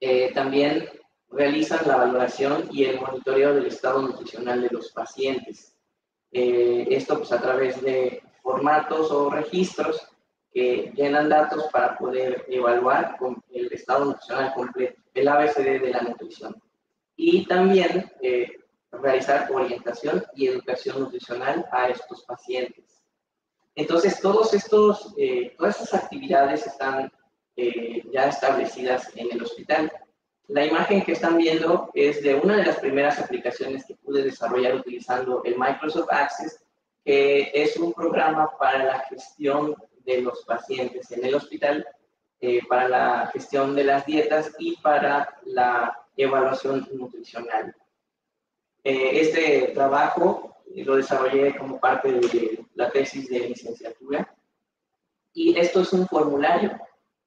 Eh, 0.00 0.32
también 0.32 0.88
realizan 1.30 1.86
la 1.86 1.96
valoración 1.96 2.70
y 2.72 2.84
el 2.84 2.98
monitoreo 2.98 3.54
del 3.54 3.66
estado 3.66 4.00
nutricional 4.00 4.62
de 4.62 4.70
los 4.70 4.90
pacientes. 4.92 5.76
esto 6.32 7.18
pues 7.18 7.32
a 7.32 7.42
través 7.42 7.82
de 7.82 8.22
formatos 8.42 9.10
o 9.10 9.28
registros 9.28 10.07
que 10.52 10.92
llenan 10.94 11.28
datos 11.28 11.64
para 11.72 11.96
poder 11.96 12.44
evaluar 12.48 13.16
el 13.50 13.72
estado 13.72 14.06
nutricional 14.06 14.54
completo, 14.54 15.00
el 15.14 15.28
ABCD 15.28 15.80
de 15.80 15.90
la 15.90 16.02
nutrición. 16.02 16.60
Y 17.16 17.46
también 17.46 18.10
eh, 18.22 18.50
realizar 18.92 19.50
orientación 19.52 20.24
y 20.34 20.46
educación 20.46 21.00
nutricional 21.00 21.66
a 21.72 21.88
estos 21.88 22.24
pacientes. 22.24 23.04
Entonces, 23.74 24.20
todos 24.20 24.54
estos, 24.54 25.14
eh, 25.18 25.54
todas 25.56 25.80
estas 25.80 26.04
actividades 26.04 26.66
están 26.66 27.12
eh, 27.56 28.02
ya 28.12 28.28
establecidas 28.28 29.10
en 29.16 29.30
el 29.32 29.42
hospital. 29.42 29.92
La 30.48 30.64
imagen 30.64 31.02
que 31.02 31.12
están 31.12 31.36
viendo 31.36 31.90
es 31.94 32.22
de 32.22 32.34
una 32.36 32.56
de 32.56 32.64
las 32.64 32.78
primeras 32.78 33.18
aplicaciones 33.18 33.84
que 33.84 33.94
pude 33.96 34.22
desarrollar 34.22 34.76
utilizando 34.76 35.42
el 35.44 35.58
Microsoft 35.58 36.08
Access, 36.10 36.64
que 37.04 37.50
es 37.52 37.76
un 37.76 37.92
programa 37.92 38.50
para 38.58 38.84
la 38.84 38.98
gestión 39.00 39.76
de 40.08 40.22
los 40.22 40.42
pacientes 40.44 41.10
en 41.12 41.24
el 41.24 41.34
hospital 41.34 41.86
eh, 42.40 42.60
para 42.66 42.88
la 42.88 43.30
gestión 43.32 43.76
de 43.76 43.84
las 43.84 44.06
dietas 44.06 44.52
y 44.58 44.76
para 44.76 45.38
la 45.44 46.06
evaluación 46.16 46.88
nutricional. 46.92 47.74
Eh, 48.82 49.20
este 49.20 49.72
trabajo 49.74 50.56
lo 50.74 50.96
desarrollé 50.96 51.56
como 51.56 51.78
parte 51.78 52.12
de 52.12 52.64
la 52.74 52.90
tesis 52.90 53.28
de 53.28 53.40
licenciatura. 53.40 54.34
Y 55.34 55.58
esto 55.58 55.82
es 55.82 55.92
un 55.92 56.06
formulario. 56.06 56.78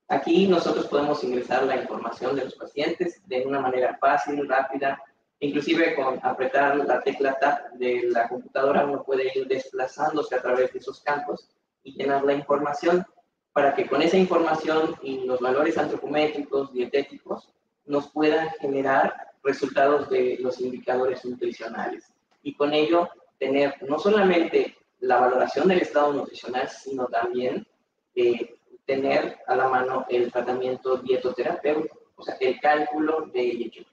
Aquí 0.08 0.48
nosotros 0.48 0.88
podemos 0.88 1.24
ingresar 1.24 1.64
la 1.64 1.78
información 1.78 2.36
de 2.36 2.46
los 2.46 2.56
pacientes 2.56 3.22
de 3.28 3.46
una 3.46 3.60
manera 3.60 3.98
fácil, 4.00 4.48
rápida, 4.50 5.02
inclusive 5.40 5.96
con 5.96 6.20
apretar 6.24 6.78
la 6.78 7.00
tecla 7.02 7.38
Tab 7.40 7.74
de 7.74 8.10
la 8.10 8.28
computadora 8.28 8.86
uno 8.86 9.04
puede 9.04 9.32
ir 9.36 9.48
desplazándose 9.48 10.36
a 10.36 10.42
través 10.42 10.74
de 10.74 10.80
esos 10.80 11.02
campos 11.02 11.48
y 11.84 11.94
llenar 11.94 12.24
la 12.24 12.34
información 12.34 13.06
para 13.54 13.74
que 13.76 13.88
con 13.88 14.02
esa 14.02 14.18
información 14.18 14.96
y 15.02 15.26
los 15.26 15.40
valores 15.40 15.78
antropométricos, 15.78 16.72
dietéticos, 16.72 17.50
nos 17.86 18.10
puedan 18.12 18.50
generar 18.62 19.14
resultados 19.44 20.10
de 20.10 20.38
los 20.40 20.62
indicadores 20.62 21.26
nutricionales. 21.26 22.14
Y 22.44 22.56
con 22.56 22.74
ello 22.74 23.10
tener 23.40 23.76
no 23.88 24.00
solamente 24.00 24.78
la 25.00 25.20
valoración 25.20 25.68
del 25.68 25.82
estado 25.82 26.14
nutricional, 26.14 26.70
sino 26.70 27.08
también 27.08 27.68
eh, 28.16 28.56
tener 28.86 29.40
a 29.48 29.56
la 29.56 29.68
mano 29.68 30.06
el 30.10 30.32
tratamiento 30.32 30.98
dietoterapéutico, 30.98 32.00
o 32.16 32.24
sea, 32.24 32.36
el 32.40 32.60
cálculo 32.60 33.30
de 33.34 33.42
ello. 33.42 33.84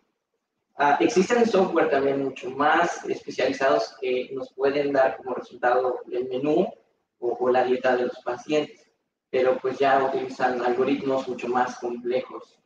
Ah, 0.76 0.96
existen 1.00 1.46
software 1.46 1.90
también 1.90 2.22
mucho 2.22 2.50
más 2.50 3.04
especializados 3.06 3.96
que 4.00 4.30
nos 4.32 4.52
pueden 4.52 4.92
dar 4.92 5.16
como 5.16 5.34
resultado 5.34 6.00
el 6.12 6.28
menú 6.28 6.72
o, 7.20 7.48
la 7.50 7.64
dieta 7.64 7.96
de 7.96 8.06
los 8.06 8.18
pacientes, 8.20 8.90
pero 9.30 9.58
pues 9.58 9.78
ya 9.78 10.04
utilizan 10.04 10.60
algoritmos 10.62 11.28
mucho 11.28 11.48
más 11.48 11.78
complejos. 11.78 12.58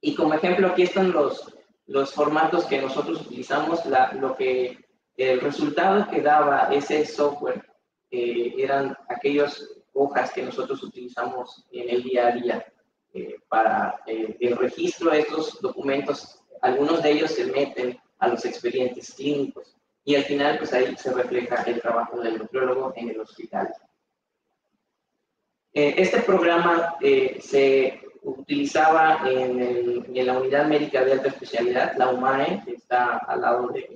Y 0.00 0.14
como 0.14 0.34
ejemplo 0.34 0.68
aquí 0.68 0.82
están 0.82 1.12
los, 1.12 1.54
los 1.86 2.12
formatos 2.12 2.64
que 2.66 2.80
nosotros 2.80 3.20
utilizamos, 3.22 3.84
la, 3.86 4.12
lo 4.12 4.34
que 4.34 4.78
el 5.16 5.40
resultado 5.40 6.08
que 6.08 6.22
daba 6.22 6.68
ese 6.72 7.04
software 7.04 7.64
eh, 8.10 8.54
eran 8.56 8.96
aquellos 9.08 9.82
hojas 9.92 10.32
que 10.32 10.42
nosotros 10.42 10.82
utilizamos 10.82 11.66
en 11.72 11.90
el 11.90 12.02
día 12.02 12.28
a 12.28 12.32
día 12.32 12.72
eh, 13.12 13.36
para 13.48 14.00
eh, 14.06 14.36
el 14.40 14.56
registro 14.56 15.10
de 15.10 15.20
estos 15.20 15.60
documentos. 15.60 16.42
Algunos 16.62 17.02
de 17.02 17.10
ellos 17.10 17.32
se 17.32 17.46
meten 17.46 17.98
a 18.18 18.28
los 18.28 18.44
expedientes 18.44 19.12
clínicos 19.14 19.76
y 20.10 20.16
al 20.16 20.24
final 20.24 20.58
pues 20.58 20.72
ahí 20.72 20.96
se 20.96 21.12
refleja 21.12 21.62
el 21.62 21.80
trabajo 21.80 22.20
del 22.20 22.38
nutriólogo 22.38 22.92
en 22.96 23.10
el 23.10 23.20
hospital. 23.20 23.72
Eh, 25.72 25.94
este 25.98 26.20
programa 26.20 26.96
se 27.00 28.00
utilizaba 28.22 29.22
en, 29.24 29.60
el, 29.60 30.04
en, 30.12 30.26
la 30.26 30.38
unidad 30.38 30.66
médica 30.66 31.04
de 31.04 31.12
alta 31.12 31.28
especialidad, 31.28 31.96
la 31.96 32.08
UMAE, 32.08 32.62
que 32.64 32.72
está 32.72 33.18
al 33.18 33.40
lado 33.40 33.68
de 33.68 33.88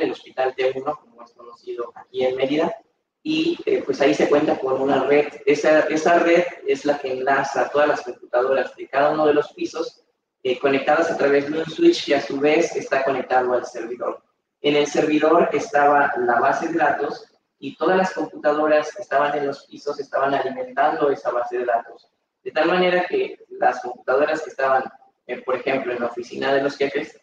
el 0.00 0.10
Hospital 0.10 0.54
T1, 0.56 1.00
como 1.00 1.22
es 1.22 1.32
conocido 1.32 1.92
aquí 1.94 2.24
en 2.24 2.36
Mérida, 2.36 2.74
y 3.22 3.58
eh, 3.66 3.82
pues 3.84 4.00
ahí 4.00 4.14
se 4.14 4.28
cuenta 4.28 4.58
con 4.58 4.80
una 4.80 5.04
red. 5.04 5.26
Esa, 5.46 5.80
esa 5.80 6.18
red 6.18 6.44
es 6.66 6.84
la 6.84 6.98
que 6.98 7.12
enlaza 7.12 7.68
todas 7.70 7.88
las 7.88 8.02
computadoras 8.02 8.74
de 8.76 8.88
cada 8.88 9.10
uno 9.10 9.26
de 9.26 9.34
los 9.34 9.52
pisos 9.52 10.04
eh, 10.42 10.58
conectadas 10.58 11.10
a 11.10 11.16
través 11.16 11.50
de 11.50 11.58
un 11.58 11.66
switch 11.66 12.06
que 12.06 12.14
a 12.14 12.20
su 12.20 12.38
vez 12.38 12.74
está 12.76 13.02
conectado 13.04 13.52
al 13.52 13.66
servidor. 13.66 14.22
En 14.66 14.74
el 14.74 14.88
servidor 14.88 15.48
estaba 15.52 16.12
la 16.18 16.40
base 16.40 16.66
de 16.66 16.76
datos 16.76 17.24
y 17.60 17.76
todas 17.76 17.96
las 17.98 18.12
computadoras 18.12 18.92
que 18.92 19.02
estaban 19.02 19.38
en 19.38 19.46
los 19.46 19.64
pisos 19.64 20.00
estaban 20.00 20.34
alimentando 20.34 21.08
esa 21.08 21.30
base 21.30 21.58
de 21.58 21.66
datos. 21.66 22.10
De 22.42 22.50
tal 22.50 22.66
manera 22.66 23.06
que 23.08 23.38
las 23.60 23.80
computadoras 23.80 24.42
que 24.42 24.50
estaban, 24.50 24.82
eh, 25.28 25.40
por 25.42 25.54
ejemplo, 25.54 25.92
en 25.92 26.00
la 26.00 26.06
oficina 26.06 26.52
de 26.52 26.64
los 26.64 26.76
jefes, 26.76 27.16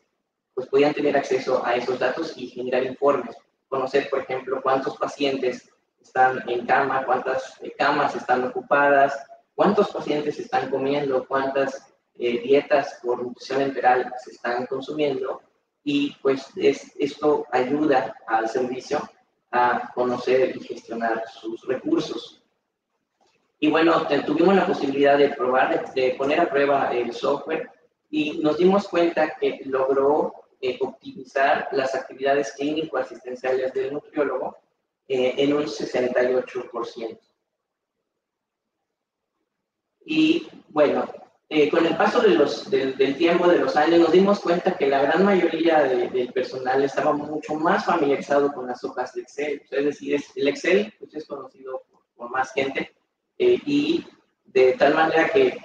pues 0.53 0.69
podían 0.69 0.93
tener 0.93 1.17
acceso 1.17 1.61
a 1.65 1.75
esos 1.75 1.99
datos 1.99 2.31
y 2.37 2.47
generar 2.47 2.85
informes. 2.85 3.35
Conocer, 3.67 4.09
por 4.09 4.19
ejemplo, 4.19 4.61
cuántos 4.61 4.95
pacientes 4.95 5.69
están 6.01 6.49
en 6.49 6.65
cama, 6.65 7.05
cuántas 7.05 7.61
eh, 7.61 7.73
camas 7.77 8.15
están 8.15 8.45
ocupadas, 8.45 9.21
cuántos 9.53 9.91
pacientes 9.91 10.39
están 10.39 10.69
comiendo, 10.69 11.27
cuántas 11.27 11.93
eh, 12.17 12.39
dietas 12.39 13.01
por 13.03 13.21
nutrición 13.21 13.63
enteral 13.63 14.13
se 14.23 14.31
están 14.31 14.65
consumiendo 14.65 15.41
y 15.83 16.15
pues 16.21 16.47
esto 16.55 17.45
ayuda 17.51 18.15
al 18.27 18.47
servicio 18.49 19.01
a 19.51 19.91
conocer 19.93 20.55
y 20.55 20.61
gestionar 20.61 21.23
sus 21.27 21.65
recursos. 21.67 22.41
Y 23.59 23.69
bueno, 23.69 24.05
tuvimos 24.25 24.55
la 24.55 24.65
posibilidad 24.65 25.17
de 25.17 25.29
probar, 25.29 25.93
de, 25.93 26.15
poner 26.17 26.41
a 26.41 26.49
prueba 26.49 26.91
el 26.93 27.13
software 27.13 27.69
y 28.09 28.39
nos 28.39 28.57
dimos 28.57 28.87
cuenta 28.87 29.35
que 29.39 29.61
logró 29.65 30.33
eh, 30.59 30.77
optimizar 30.81 31.67
las 31.71 31.95
actividades 31.95 32.53
clínico-asistenciales 32.53 33.73
del 33.73 33.93
nutriólogo 33.93 34.57
eh, 35.07 35.35
en 35.37 35.53
un 35.53 35.63
68%. 35.63 37.19
Y 40.05 40.47
bueno, 40.69 41.07
eh, 41.53 41.69
con 41.69 41.85
el 41.85 41.95
paso 41.95 42.19
de 42.21 42.29
los, 42.29 42.69
del, 42.69 43.15
tiempo, 43.17 43.47
de 43.47 43.59
los 43.59 43.75
años, 43.75 43.99
nos 43.99 44.11
dimos 44.11 44.39
cuenta 44.39 44.75
que 44.77 44.87
la 44.87 45.01
gran 45.01 45.23
mayoría 45.23 45.83
del 45.83 46.33
personal 46.33 46.83
estaba 46.83 47.13
mucho 47.13 47.55
más 47.55 47.85
familiarizado 47.85 48.51
con 48.51 48.67
las 48.67 48.83
hojas 48.83 49.13
de 49.13 49.21
Excel. 49.21 49.61
Es 49.69 49.85
decir, 49.85 50.15
es, 50.15 50.31
el 50.35 50.47
Excel 50.47 50.93
pues, 50.99 51.13
es 51.15 51.25
conocido 51.25 51.83
por, 52.15 52.29
más 52.29 52.53
gente 52.53 52.93
eh, 53.37 53.59
y 53.65 54.05
de 54.45 54.73
tal 54.73 54.95
manera 54.95 55.29
que 55.29 55.57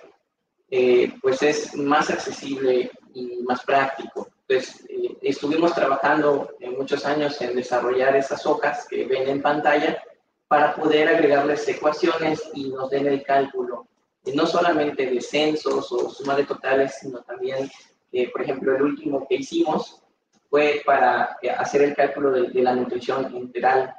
pues 1.22 1.42
es 1.42 1.74
más 1.76 2.10
accesible 2.10 2.90
y 3.14 3.42
más 3.42 3.64
práctico. 3.64 4.28
Entonces, 4.48 4.84
eh, 4.88 5.16
estuvimos 5.22 5.74
trabajando 5.74 6.50
en 6.60 6.76
muchos 6.76 7.04
años 7.04 7.40
en 7.42 7.54
desarrollar 7.54 8.16
esas 8.16 8.46
hojas 8.46 8.86
que 8.88 9.04
ven 9.04 9.28
en 9.28 9.42
pantalla 9.42 10.02
para 10.48 10.74
poder 10.74 11.08
agregarles 11.08 11.68
ecuaciones 11.68 12.42
y 12.54 12.70
nos 12.70 12.88
den 12.88 13.06
el 13.06 13.22
cálculo, 13.22 13.86
eh, 13.86 13.97
no 14.34 14.46
solamente 14.46 15.06
de 15.06 15.20
censos 15.20 15.90
o 15.92 16.10
suma 16.10 16.36
de 16.36 16.44
totales, 16.44 16.98
sino 17.00 17.22
también, 17.22 17.70
eh, 18.12 18.30
por 18.30 18.42
ejemplo, 18.42 18.74
el 18.76 18.82
último 18.82 19.26
que 19.26 19.36
hicimos 19.36 20.02
fue 20.50 20.82
para 20.84 21.38
hacer 21.58 21.82
el 21.82 21.94
cálculo 21.94 22.30
de, 22.32 22.48
de 22.48 22.62
la 22.62 22.74
nutrición 22.74 23.34
integral, 23.36 23.94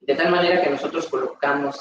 de 0.00 0.14
tal 0.14 0.30
manera 0.30 0.62
que 0.62 0.70
nosotros 0.70 1.08
colocamos 1.08 1.78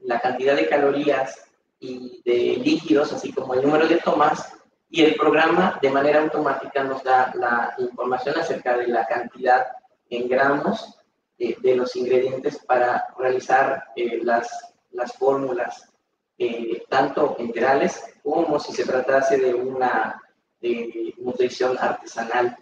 la 0.00 0.20
cantidad 0.20 0.56
de 0.56 0.68
calorías 0.68 1.44
y 1.80 2.22
de 2.24 2.60
líquidos, 2.62 3.12
así 3.12 3.32
como 3.32 3.54
el 3.54 3.62
número 3.62 3.86
de 3.86 3.96
tomas, 3.96 4.52
y 4.90 5.02
el 5.02 5.16
programa 5.16 5.78
de 5.82 5.90
manera 5.90 6.22
automática 6.22 6.82
nos 6.82 7.02
da 7.04 7.32
la 7.34 7.74
información 7.78 8.38
acerca 8.38 8.76
de 8.76 8.88
la 8.88 9.06
cantidad 9.06 9.66
en 10.08 10.28
gramos 10.28 10.98
eh, 11.38 11.56
de 11.60 11.76
los 11.76 11.94
ingredientes 11.94 12.58
para 12.58 13.04
realizar 13.18 13.84
eh, 13.96 14.20
las, 14.22 14.74
las 14.92 15.12
fórmulas, 15.12 15.87
eh, 16.38 16.84
tanto 16.88 17.36
enterales 17.38 18.02
como 18.22 18.58
si 18.60 18.72
se 18.72 18.84
tratase 18.84 19.38
de 19.38 19.54
una 19.54 20.22
nutrición 21.18 21.76
artesanal. 21.78 22.56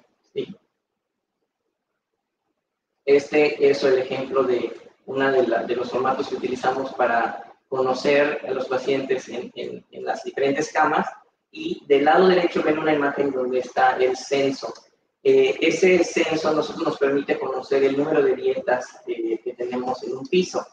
Este 3.05 3.71
es 3.71 3.83
el 3.85 3.99
ejemplo 3.99 4.43
de 4.43 4.77
uno 5.07 5.31
de, 5.31 5.43
de, 5.67 5.77
los 5.77 5.91
formatos 5.91 6.29
que 6.29 6.35
utilizamos 6.35 6.93
para 6.95 7.55
conocer 7.69 8.41
a 8.47 8.51
los 8.51 8.67
pacientes 8.67 9.29
en, 9.29 9.53
en, 9.55 9.85
en 9.91 10.05
las 10.05 10.25
diferentes 10.25 10.73
camas 10.73 11.07
y 11.51 11.85
del 11.87 12.05
lado 12.05 12.29
derecho 12.29 12.62
ven 12.62 12.79
una 12.79 12.93
imagen 12.93 13.31
donde 13.31 13.61
está 13.61 13.97
el 13.97 14.17
censo. 14.17 14.75
Eh, 15.23 15.57
ese 15.61 16.05
censo 16.05 16.53
nosotros 16.53 16.87
nos 16.87 16.99
permite 16.99 17.39
conocer 17.39 17.83
el 17.85 17.97
número 17.97 18.23
de 18.23 18.37
dietas 18.37 19.01
eh, 19.07 19.41
que 19.43 19.55
tenemos 19.55 20.03
en 20.03 20.17
un 20.17 20.27
piso. 20.27 20.67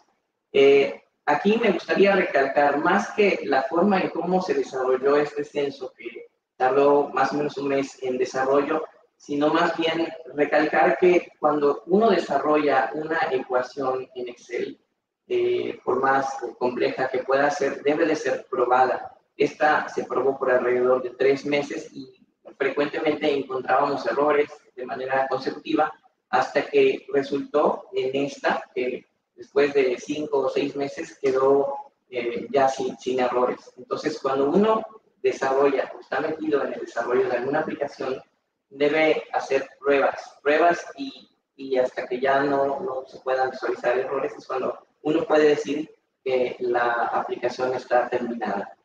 Eh, 0.52 1.03
aquí 1.26 1.58
me 1.58 1.72
gustaría 1.72 2.16
recalcar 2.16 2.80
más 2.80 3.12
que 3.12 3.40
la 3.44 3.64
forma 3.64 4.00
en 4.00 4.10
cómo 4.10 4.42
se 4.42 4.54
desarrolló 4.54 5.18
este 5.18 5.44
censo, 5.44 5.94
que 5.98 6.28
tardó 6.56 7.10
más 7.10 7.32
o 7.32 7.36
menos 7.36 7.58
un 7.58 7.70
mes 7.70 8.02
en 8.02 8.18
desarrollo, 8.18 8.84
sino 9.18 9.54
más 9.54 9.78
bien 9.78 10.08
recalcar 10.36 10.98
que 10.98 11.30
cuando 11.40 11.84
uno 11.88 12.10
desarrolla 12.10 12.92
una 12.94 13.20
ecuación 13.32 14.08
en 14.16 14.28
Excel, 14.28 14.80
por 15.84 16.02
más 16.02 16.38
compleja 16.60 17.10
que 17.10 17.20
pueda 17.20 17.50
ser, 17.50 17.82
debe 17.84 18.06
de 18.06 18.16
ser 18.16 18.46
probada. 18.50 19.18
Esta 19.36 19.88
se 19.90 20.04
probó 20.04 20.38
por 20.38 20.52
alrededor 20.52 21.02
de 21.02 21.12
tres 21.12 21.46
meses 21.46 21.90
y 21.94 22.14
frecuentemente 22.58 23.32
encontrábamos 23.32 24.06
errores 24.06 24.50
de 24.76 24.86
manera 24.86 25.28
consecutiva 25.28 25.92
hasta 26.30 26.66
que 26.66 27.06
resultó 27.14 27.86
en 27.94 28.26
esta 28.26 28.64
que 28.76 29.06
después 29.36 29.74
de 29.74 29.98
cinco 30.00 30.40
o 30.40 30.50
seis 30.50 30.76
meses 30.76 31.18
quedó 31.22 31.76
eh, 32.10 32.48
ya 32.52 32.68
sin, 32.70 33.20
errores. 33.20 33.74
Entonces, 33.78 34.20
cuando 34.20 34.50
uno 34.50 34.84
desarrolla 35.22 35.92
o 35.96 36.00
está 36.00 36.20
metido 36.20 36.64
en 36.64 36.74
el 36.74 36.82
desarrollo 36.82 37.28
de 37.28 37.38
alguna 37.38 37.60
aplicación, 37.60 38.22
debe 38.70 39.24
hacer 39.32 39.68
pruebas, 39.80 40.38
pruebas 40.42 40.86
y, 40.98 41.30
y 41.56 41.78
hasta 41.78 42.08
que 42.08 42.20
ya 42.20 42.44
no, 42.44 42.80
no, 42.80 43.06
se 43.08 43.20
puedan 43.20 43.52
visualizar 43.52 43.98
errores 43.98 44.34
es 44.38 44.46
cuando 44.46 44.88
uno 45.02 45.26
puede 45.26 45.50
decir 45.50 45.90
que 46.24 46.56
la 46.60 47.06
aplicación 47.12 47.74
está 47.74 48.10
terminada. 48.10 48.76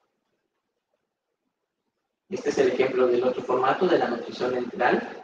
Este 2.29 2.51
es 2.51 2.59
el 2.59 2.69
ejemplo 2.69 3.07
del 3.07 3.25
otro 3.25 3.43
formato 3.43 3.87
de 3.87 3.99
la 3.99 4.09
nutrición 4.09 4.55
enteral. 4.55 5.18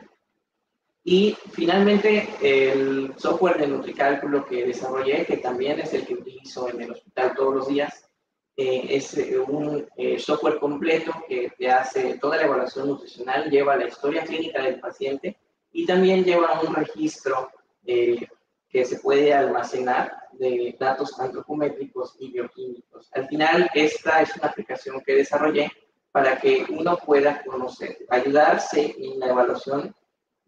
Y 1.07 1.37
finalmente, 1.53 2.31
el 2.41 3.13
software 3.19 3.59
de 3.59 3.67
NutriCálculo 3.67 4.47
que 4.47 4.65
desarrollé, 4.65 5.27
que 5.27 5.37
también 5.37 5.79
es 5.79 5.93
el 5.93 6.07
que 6.07 6.15
utilizo 6.15 6.71
en 6.71 6.81
el 6.81 6.93
hospital 6.93 7.35
todos 7.37 7.55
los 7.55 7.69
días, 7.69 8.09
eh, 8.57 8.87
es 8.89 9.19
eh, 9.19 9.39
un 9.39 9.87
eh, 9.97 10.19
software 10.19 10.59
completo 10.59 11.13
que 11.29 11.53
te 11.59 11.71
hace 11.71 12.19
toda 12.19 12.39
la 12.39 12.45
evaluación 12.45 12.89
nutricional, 12.89 13.51
lleva 13.51 13.77
la 13.77 13.89
historia 13.89 14.25
clínica 14.25 14.63
del 14.63 14.81
paciente 14.81 15.37
y 15.73 15.85
también 15.85 16.25
lleva 16.25 16.61
un 16.63 16.75
registro 16.75 17.51
que 17.85 18.85
se 18.85 18.99
puede 19.01 19.35
almacenar 19.35 20.17
de 20.33 20.75
datos 20.81 21.21
antropométricos 21.21 22.17
y 22.19 22.31
bioquímicos. 22.31 23.11
Al 23.13 23.29
final, 23.29 23.69
esta 23.75 24.23
es 24.23 24.35
una 24.37 24.47
aplicación 24.47 25.03
que 25.03 25.17
desarrollé 25.17 25.71
para 26.11 26.41
que 26.41 26.65
uno 26.71 26.97
pueda 26.97 27.43
conocer, 27.45 27.99
ayudarse 28.09 28.95
en 28.99 29.21
la 29.21 29.29
evaluación 29.29 29.95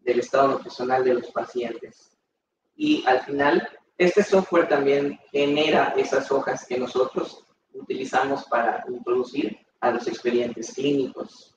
del 0.07 0.21
estado 0.21 0.49
nutricional 0.49 1.05
de 1.05 1.15
los 1.15 1.31
pacientes. 1.33 2.17
Y 2.77 3.05
al 3.07 3.21
final, 3.21 3.69
este 3.99 4.23
software 4.23 4.69
también 4.69 5.19
genera 5.33 5.95
esas 5.97 6.31
hojas 6.31 6.65
que 6.65 6.79
nosotros 6.79 7.45
utilizamos 7.75 8.45
para 8.45 8.85
introducir 8.89 9.59
a 9.81 9.91
los 9.91 10.07
expedientes 10.07 10.73
clínicos. 10.73 11.55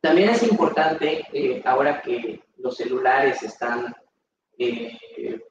También 0.00 0.30
es 0.30 0.42
importante, 0.42 1.24
eh, 1.32 1.62
ahora 1.64 2.02
que 2.02 2.42
los 2.56 2.76
celulares 2.76 3.42
están 3.44 3.94
eh, 4.58 4.98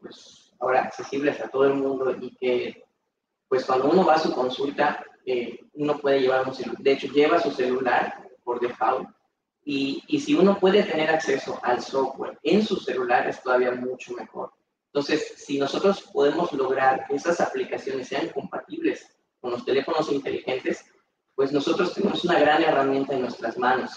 pues, 0.01 0.53
ahora 0.59 0.83
accesibles 0.83 1.39
a 1.39 1.47
todo 1.47 1.65
el 1.65 1.75
mundo 1.75 2.15
y 2.19 2.35
que 2.35 2.83
pues 3.47 3.65
cuando 3.65 3.89
uno 3.89 4.05
va 4.05 4.15
a 4.15 4.19
su 4.19 4.33
consulta, 4.33 5.05
eh, 5.25 5.59
uno 5.73 5.97
puede 5.99 6.21
llevar 6.21 6.47
un 6.47 6.53
celular, 6.53 6.81
de 6.81 6.91
hecho 6.91 7.07
lleva 7.07 7.39
su 7.39 7.51
celular 7.51 8.29
por 8.43 8.59
default 8.59 9.09
y, 9.63 10.03
y, 10.07 10.19
si 10.19 10.33
uno 10.33 10.59
puede 10.59 10.83
tener 10.83 11.09
acceso 11.09 11.59
al 11.61 11.81
software 11.81 12.39
en 12.41 12.65
su 12.65 12.77
celular 12.77 13.27
es 13.27 13.41
todavía 13.43 13.71
mucho 13.71 14.13
mejor. 14.13 14.51
Entonces, 14.93 15.35
si 15.37 15.57
nosotros 15.57 16.09
podemos 16.11 16.51
lograr 16.51 17.05
que 17.07 17.15
esas 17.15 17.39
aplicaciones 17.39 18.09
sean 18.09 18.27
compatibles 18.29 19.07
con 19.39 19.51
los 19.51 19.63
teléfonos 19.63 20.11
inteligentes, 20.11 20.85
pues 21.33 21.51
nosotros 21.51 21.93
tenemos 21.93 22.23
una 22.25 22.39
gran 22.39 22.61
herramienta 22.61 23.13
en 23.13 23.21
nuestras 23.21 23.57
manos. 23.57 23.91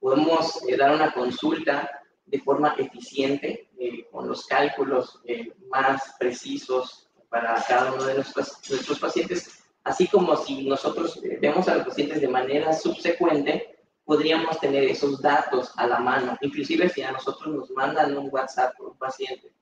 Podemos 0.00 0.60
eh, 0.68 0.76
dar 0.76 0.94
una 0.94 1.12
consulta 1.12 1.88
de 2.26 2.40
forma 2.40 2.74
eficiente, 2.78 3.70
eh, 3.78 4.06
con 4.10 4.28
los 4.28 4.44
cálculos 4.46 5.20
eh, 5.24 5.52
más 5.70 6.14
precisos 6.18 7.08
para 7.28 7.54
cada 7.66 7.92
uno 7.92 8.04
de 8.04 8.14
nuestros, 8.14 8.58
nuestros 8.68 8.98
pacientes, 8.98 9.62
así 9.84 10.08
como 10.08 10.36
si 10.36 10.68
nosotros 10.68 11.20
vemos 11.40 11.68
a 11.68 11.76
los 11.76 11.86
pacientes 11.86 12.20
de 12.20 12.28
manera 12.28 12.72
subsecuente, 12.72 13.79
podríamos 14.10 14.58
tener 14.58 14.82
esos 14.82 15.22
datos 15.22 15.72
a 15.76 15.86
la 15.86 16.00
mano, 16.00 16.36
inclusive 16.40 16.88
si 16.88 17.00
a 17.00 17.12
nosotros 17.12 17.54
nos 17.54 17.70
mandan 17.70 18.18
un 18.18 18.28
WhatsApp 18.32 18.76
por 18.76 18.88
un 18.88 18.98
paciente 18.98 19.52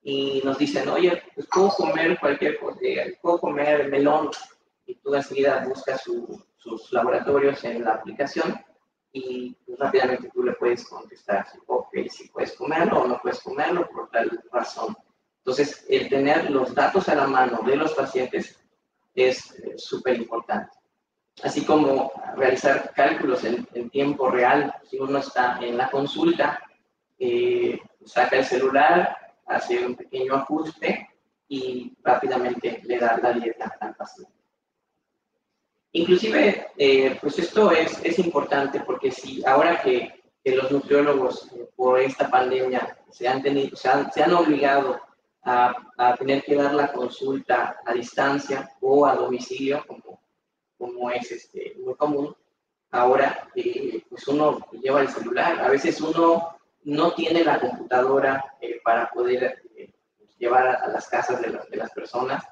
y 0.00 0.40
nos 0.44 0.56
dicen, 0.58 0.88
oye, 0.88 1.20
pues 1.34 1.48
puedo 1.52 1.70
comer 1.70 2.16
cualquier 2.20 2.56
cosa, 2.60 2.78
puedo 3.20 3.40
comer 3.40 3.88
melón, 3.88 4.30
y 4.86 4.94
tú 4.94 5.12
enseguida 5.12 5.66
buscas 5.66 6.04
sus 6.56 6.92
laboratorios 6.92 7.64
en 7.64 7.82
la 7.82 7.94
aplicación 7.94 8.56
y 9.10 9.56
pues, 9.66 9.76
rápidamente 9.76 10.30
tú 10.32 10.44
le 10.44 10.52
puedes 10.52 10.86
contestar, 10.86 11.44
ok, 11.66 11.92
si 12.08 12.28
puedes 12.28 12.52
comerlo 12.52 13.00
o 13.00 13.08
no 13.08 13.18
puedes 13.20 13.40
comerlo 13.40 13.88
por 13.88 14.08
tal 14.10 14.40
razón. 14.52 14.96
Entonces, 15.38 15.84
el 15.88 16.08
tener 16.08 16.48
los 16.52 16.72
datos 16.76 17.08
a 17.08 17.16
la 17.16 17.26
mano 17.26 17.60
de 17.62 17.74
los 17.74 17.92
pacientes 17.92 18.56
es 19.16 19.50
eh, 19.58 19.74
súper 19.76 20.16
importante. 20.16 20.75
Así 21.42 21.64
como 21.64 22.12
realizar 22.36 22.92
cálculos 22.94 23.44
en, 23.44 23.66
tiempo 23.90 24.30
real, 24.30 24.74
si 24.88 24.98
uno 24.98 25.18
está 25.18 25.58
en 25.60 25.76
la 25.76 25.90
consulta, 25.90 26.60
eh, 27.18 27.78
saca 28.04 28.36
el 28.38 28.44
celular, 28.44 29.16
hace 29.46 29.86
un 29.86 29.94
pequeño 29.94 30.34
ajuste 30.34 31.10
y 31.48 31.94
rápidamente 32.02 32.80
le 32.84 32.98
da 32.98 33.18
la 33.18 33.32
dieta 33.32 33.76
al 33.80 33.94
paciente. 33.94 34.32
Inclusive, 35.92 36.68
eh, 36.76 37.18
pues 37.20 37.38
esto 37.38 37.70
es, 37.70 38.00
es 38.04 38.18
importante 38.18 38.80
porque 38.80 39.10
si 39.10 39.44
ahora 39.46 39.80
que, 39.80 40.24
que 40.44 40.54
los 40.54 40.70
nutriólogos 40.70 41.50
eh, 41.54 41.68
por 41.74 42.00
esta 42.00 42.30
pandemia 42.30 42.98
se 43.10 43.28
han, 43.28 43.42
tenido, 43.42 43.76
se 43.76 43.88
han, 43.88 44.12
se 44.12 44.22
han 44.22 44.34
obligado 44.34 45.00
a, 45.42 45.74
a, 45.96 46.14
tener 46.16 46.42
que 46.42 46.56
dar 46.56 46.74
la 46.74 46.92
consulta 46.92 47.76
a 47.86 47.92
distancia 47.94 48.70
o 48.80 49.06
a 49.06 49.14
domicilio, 49.14 49.84
como, 49.86 50.20
como 50.78 51.10
es 51.10 51.30
este, 51.30 51.76
muy 51.82 51.94
común, 51.94 52.36
ahora 52.90 53.48
eh, 53.54 54.04
pues 54.08 54.26
uno 54.28 54.66
lleva 54.82 55.02
el 55.02 55.08
celular. 55.08 55.60
A 55.60 55.68
veces 55.68 56.00
uno 56.00 56.56
no 56.84 57.14
tiene 57.14 57.44
la 57.44 57.60
computadora 57.60 58.44
para 58.84 59.10
poder 59.10 59.62
llevar 60.38 60.66
a, 60.68 60.74
a, 60.74 60.88
las 60.88 61.08
casas 61.08 61.40
de, 61.40 61.58
de 61.70 61.76
las 61.76 61.90
personas 61.92 62.44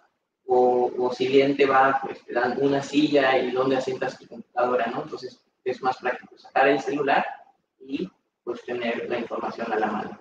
o, 0.47 1.13
si 1.15 1.29
bien 1.29 1.57
te 1.57 1.67
va, 1.67 2.01
pues 2.03 2.25
te 2.25 2.33
dan 2.33 2.59
una 2.61 2.83
silla 2.83 3.39
y 3.39 3.51
donde 3.51 3.77
asientas 3.77 4.19
tu 4.19 4.27
computadora, 4.27 4.87
¿no? 4.87 5.03
Entonces 5.03 5.41
es 5.65 5.83
más 5.83 5.97
práctico 5.99 6.37
sacar 6.37 6.69
el 6.69 6.81
celular 6.81 7.25
y 7.81 8.11
pues 8.43 8.63
tener 8.65 9.09
la 9.09 9.19
información 9.19 9.73
a 9.73 9.79
la 9.79 9.87
mano. 9.87 10.21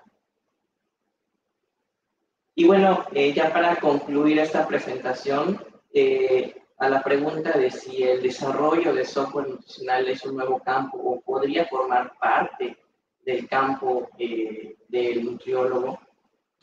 Y 2.55 2.65
bueno, 2.65 3.05
eh, 3.11 3.33
ya 3.33 3.51
para 3.51 3.75
concluir 3.77 4.39
esta 4.39 4.67
presentación, 4.67 5.61
eh, 5.93 6.62
a 6.77 6.89
la 6.89 7.03
pregunta 7.03 7.57
de 7.57 7.69
si 7.71 8.03
el 8.03 8.21
desarrollo 8.21 8.93
de 8.93 9.05
software 9.05 9.47
nutricional 9.47 10.07
es 10.07 10.25
un 10.25 10.35
nuevo 10.35 10.59
campo 10.59 10.97
o 10.97 11.21
podría 11.21 11.65
formar 11.65 12.17
parte 12.19 12.77
del 13.25 13.47
campo 13.47 14.09
eh, 14.17 14.75
del 14.87 15.23
nutriólogo, 15.23 15.99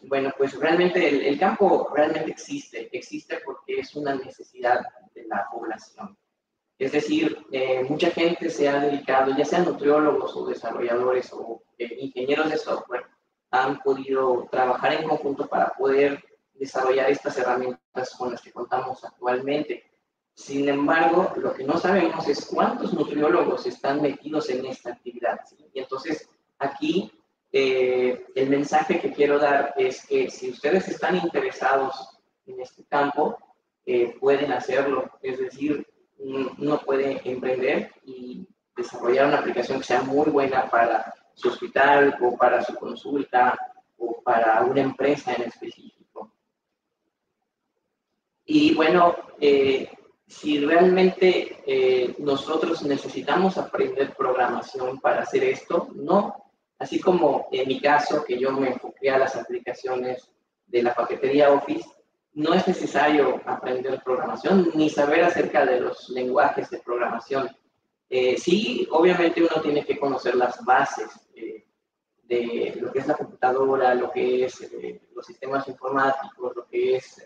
bueno, 0.02 0.32
pues 0.36 0.58
realmente 0.58 1.28
el, 1.28 1.38
campo 1.38 1.90
realmente 1.94 2.30
existe, 2.30 2.88
existe 2.96 3.38
porque 3.44 3.80
es 3.80 3.94
una 3.94 4.14
necesidad 4.14 4.80
de 5.14 5.26
la 5.26 5.46
población. 5.50 6.16
Es 6.78 6.92
decir, 6.92 7.38
eh, 7.52 7.84
mucha 7.84 8.10
gente 8.10 8.48
se 8.48 8.68
ha 8.68 8.80
dedicado, 8.80 9.36
ya 9.36 9.44
sean 9.44 9.66
nutriólogos 9.66 10.34
o 10.36 10.46
desarrolladores 10.46 11.30
o 11.32 11.62
eh, 11.76 11.96
ingenieros 12.00 12.50
de 12.50 12.56
software, 12.56 13.04
han 13.50 13.80
podido 13.80 14.48
trabajar 14.50 14.94
en 14.94 15.08
conjunto 15.08 15.46
para 15.46 15.70
poder 15.70 16.24
desarrollar 16.54 17.10
estas 17.10 17.36
herramientas 17.36 18.14
con 18.16 18.30
las 18.30 18.40
que 18.40 18.52
contamos 18.52 19.04
actualmente. 19.04 19.89
Sin 20.40 20.66
embargo, 20.70 21.34
lo 21.36 21.52
que 21.52 21.64
no 21.64 21.76
sabemos 21.76 22.26
es 22.26 22.46
cuántos 22.46 22.94
nutriólogos 22.94 23.66
están 23.66 24.00
metidos 24.00 24.48
en 24.48 24.64
esta 24.64 24.92
actividad. 24.92 25.38
Y 25.74 25.80
entonces 25.80 26.30
aquí 26.58 27.12
eh, 27.52 28.24
el 28.34 28.48
mensaje 28.48 28.98
que 29.00 29.12
quiero 29.12 29.38
dar 29.38 29.74
es 29.76 30.06
que 30.06 30.30
si 30.30 30.50
ustedes 30.50 30.88
están 30.88 31.16
interesados 31.16 32.18
en 32.46 32.58
este 32.58 32.84
campo, 32.86 33.36
eh, 33.84 34.16
pueden 34.18 34.50
hacerlo. 34.52 35.10
Es 35.22 35.38
decir, 35.38 35.86
uno 36.16 36.80
puede 36.86 37.20
emprender 37.30 37.92
y 38.06 38.48
desarrollar 38.74 39.26
una 39.26 39.40
aplicación 39.40 39.80
que 39.80 39.84
sea 39.84 40.02
muy 40.02 40.30
buena 40.30 40.70
para 40.70 41.12
su 41.34 41.48
hospital 41.48 42.16
o 42.22 42.34
para 42.38 42.64
su 42.64 42.74
consulta 42.76 43.58
o 43.98 44.22
para 44.22 44.62
una 44.62 44.80
empresa 44.80 45.34
en 45.34 45.42
específico. 45.42 46.32
Y 48.46 48.74
bueno, 48.74 49.14
eh, 49.38 49.88
si 50.30 50.64
realmente 50.64 52.14
nosotros 52.18 52.82
necesitamos 52.84 53.58
aprender 53.58 54.14
programación 54.16 55.00
para 55.00 55.22
hacer 55.22 55.44
esto, 55.44 55.88
no 55.94 56.50
Así 56.80 56.98
como 56.98 57.46
en 57.52 57.68
mi 57.68 57.78
caso, 57.78 58.24
que 58.24 58.38
yo 58.38 58.52
me 58.52 58.68
enfoqué 58.68 59.10
a 59.10 59.18
las 59.18 59.36
aplicaciones 59.36 60.32
de 60.66 60.82
la 60.82 60.94
paquetería 60.94 61.52
Office, 61.52 61.86
no 62.32 62.54
es 62.54 62.66
necesario 62.66 63.38
aprender 63.44 64.02
programación 64.02 64.70
ni 64.74 64.88
saber 64.88 65.24
acerca 65.24 65.66
de 65.66 65.78
los 65.78 66.08
lenguajes 66.08 66.70
de 66.70 66.78
programación. 66.78 67.54
Eh, 68.08 68.38
sí, 68.38 68.88
obviamente 68.92 69.42
uno 69.42 69.60
tiene 69.60 69.84
que 69.84 69.98
conocer 69.98 70.36
las 70.36 70.64
bases 70.64 71.10
eh, 71.34 71.66
de 72.22 72.78
lo 72.80 72.90
que 72.90 73.00
es 73.00 73.06
la 73.06 73.14
computadora, 73.14 73.94
lo 73.94 74.10
que 74.10 74.46
es 74.46 74.62
eh, 74.62 75.02
los 75.14 75.26
sistemas 75.26 75.68
informáticos, 75.68 76.56
lo 76.56 76.66
que 76.66 76.96
es 76.96 77.22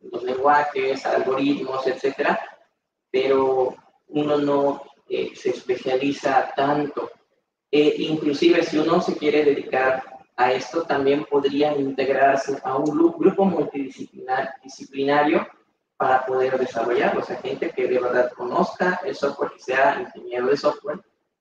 los 0.00 0.22
lenguajes, 0.22 1.04
algoritmos, 1.06 1.86
etcétera, 1.86 2.40
pero 3.10 3.74
uno 4.08 4.38
no 4.38 4.82
se 5.08 5.50
especializa 5.50 6.52
tanto 6.54 7.10
eh, 7.72 7.94
inclusive 7.98 8.64
si 8.64 8.78
uno 8.78 9.00
se 9.00 9.16
quiere 9.16 9.44
dedicar 9.44 10.02
a 10.36 10.52
esto, 10.52 10.82
también 10.82 11.24
podría 11.24 11.76
integrarse 11.76 12.58
a 12.64 12.76
un 12.76 13.12
grupo 13.16 13.44
multidisciplinario 13.44 15.46
para 15.96 16.26
poder 16.26 16.58
desarrollarlo. 16.58 17.20
O 17.20 17.24
sea, 17.24 17.36
gente 17.36 17.70
que 17.70 17.86
de 17.86 18.00
verdad 18.00 18.32
conozca 18.32 19.00
el 19.04 19.14
software, 19.14 19.52
que 19.52 19.60
sea 19.60 20.00
ingeniero 20.00 20.46
de 20.46 20.56
software, 20.56 21.00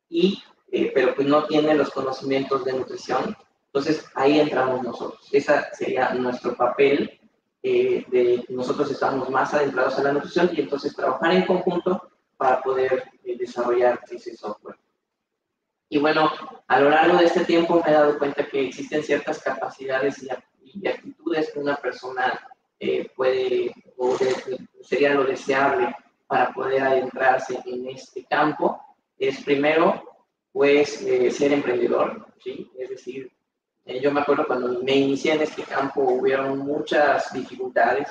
y, 0.10 0.44
eh, 0.72 0.92
pero 0.94 1.16
pues 1.16 1.28
no 1.28 1.46
tiene 1.46 1.74
los 1.74 1.90
conocimientos 1.90 2.64
de 2.66 2.74
nutrición. 2.74 3.36
Entonces 3.68 4.06
ahí 4.14 4.40
entramos 4.40 4.84
nosotros. 4.84 5.28
Ese 5.32 5.54
sería 5.74 6.14
nuestro 6.14 6.56
papel. 6.56 7.19
Eh, 7.62 8.06
de 8.10 8.46
nosotros 8.50 8.90
estamos 8.90 9.30
más 9.30 9.54
adentrados 9.54 9.98
en 9.98 10.04
la 10.06 10.14
nutrición 10.14 10.50
y 10.54 10.62
entonces 10.62 10.96
trabajar 10.96 11.34
en 11.34 11.46
conjunto 11.46 12.10
para 12.38 12.62
poder 12.62 13.04
desarrollar 13.24 14.00
ese 14.10 14.36
software. 14.36 14.78
Y 15.90 15.98
bueno, 15.98 16.32
a 16.68 16.80
lo 16.80 16.90
largo 16.90 17.18
de 17.18 17.26
este 17.26 17.46
tiempo 17.46 17.82
me 17.84 17.92
he 17.92 17.94
dado 17.94 18.18
cuenta 18.18 18.48
que 18.48 18.68
existen 18.68 19.04
ciertas 19.04 19.42
capacidades 19.42 20.24
y, 20.24 20.30
actitudes 20.88 21.52
que 21.52 21.60
una 21.60 21.76
persona 21.78 22.48
eh, 22.80 23.10
puede, 23.16 23.74
o 23.98 24.16
sería 24.84 25.16
lo 25.16 25.24
deseable 25.24 25.96
para 26.28 26.54
poder 26.54 26.84
adentrarse 26.84 27.60
en 27.66 27.90
este 27.90 28.24
campo 28.26 28.80
es 29.18 29.44
primero, 29.44 30.28
pues, 30.52 31.02
eh, 31.02 31.32
ser 31.32 31.54
emprendedor, 31.54 32.28
¿sí? 32.42 32.72
Es 32.78 32.90
decir, 32.90 33.32
eh, 33.90 34.00
yo 34.00 34.12
me 34.12 34.22
acuerdo 34.22 34.46
cuando 34.46 34.84
me 34.84 34.96
inicié 34.96 35.34
en 35.34 35.42
este 35.42 35.64
campo 35.64 36.02
hubieron 36.02 36.60
muchas 36.60 37.34
dificultades, 37.34 38.08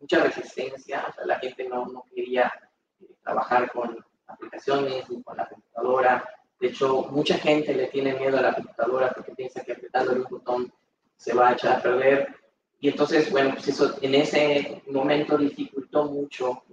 mucha 0.00 0.24
resistencia, 0.24 1.14
la 1.24 1.38
gente 1.38 1.68
no, 1.68 1.86
no 1.86 2.04
quería 2.12 2.52
eh, 3.00 3.06
trabajar 3.22 3.70
con 3.70 3.96
aplicaciones 4.26 5.08
ni 5.08 5.22
con 5.22 5.36
la 5.36 5.46
computadora. 5.46 6.28
De 6.58 6.66
hecho, 6.66 7.02
mucha 7.10 7.38
gente 7.38 7.72
le 7.74 7.86
tiene 7.86 8.14
miedo 8.14 8.38
a 8.38 8.42
la 8.42 8.54
computadora 8.54 9.12
porque 9.14 9.32
piensa 9.36 9.62
que 9.62 9.72
apretando 9.72 10.14
un 10.14 10.24
botón 10.28 10.72
se 11.16 11.32
va 11.32 11.50
a 11.50 11.52
echar 11.52 11.78
a 11.78 11.82
perder. 11.82 12.34
Y 12.80 12.88
entonces, 12.88 13.30
bueno, 13.30 13.52
pues 13.54 13.68
eso 13.68 13.98
en 14.00 14.16
ese 14.16 14.82
momento 14.88 15.38
dificultó 15.38 16.06
mucho 16.06 16.64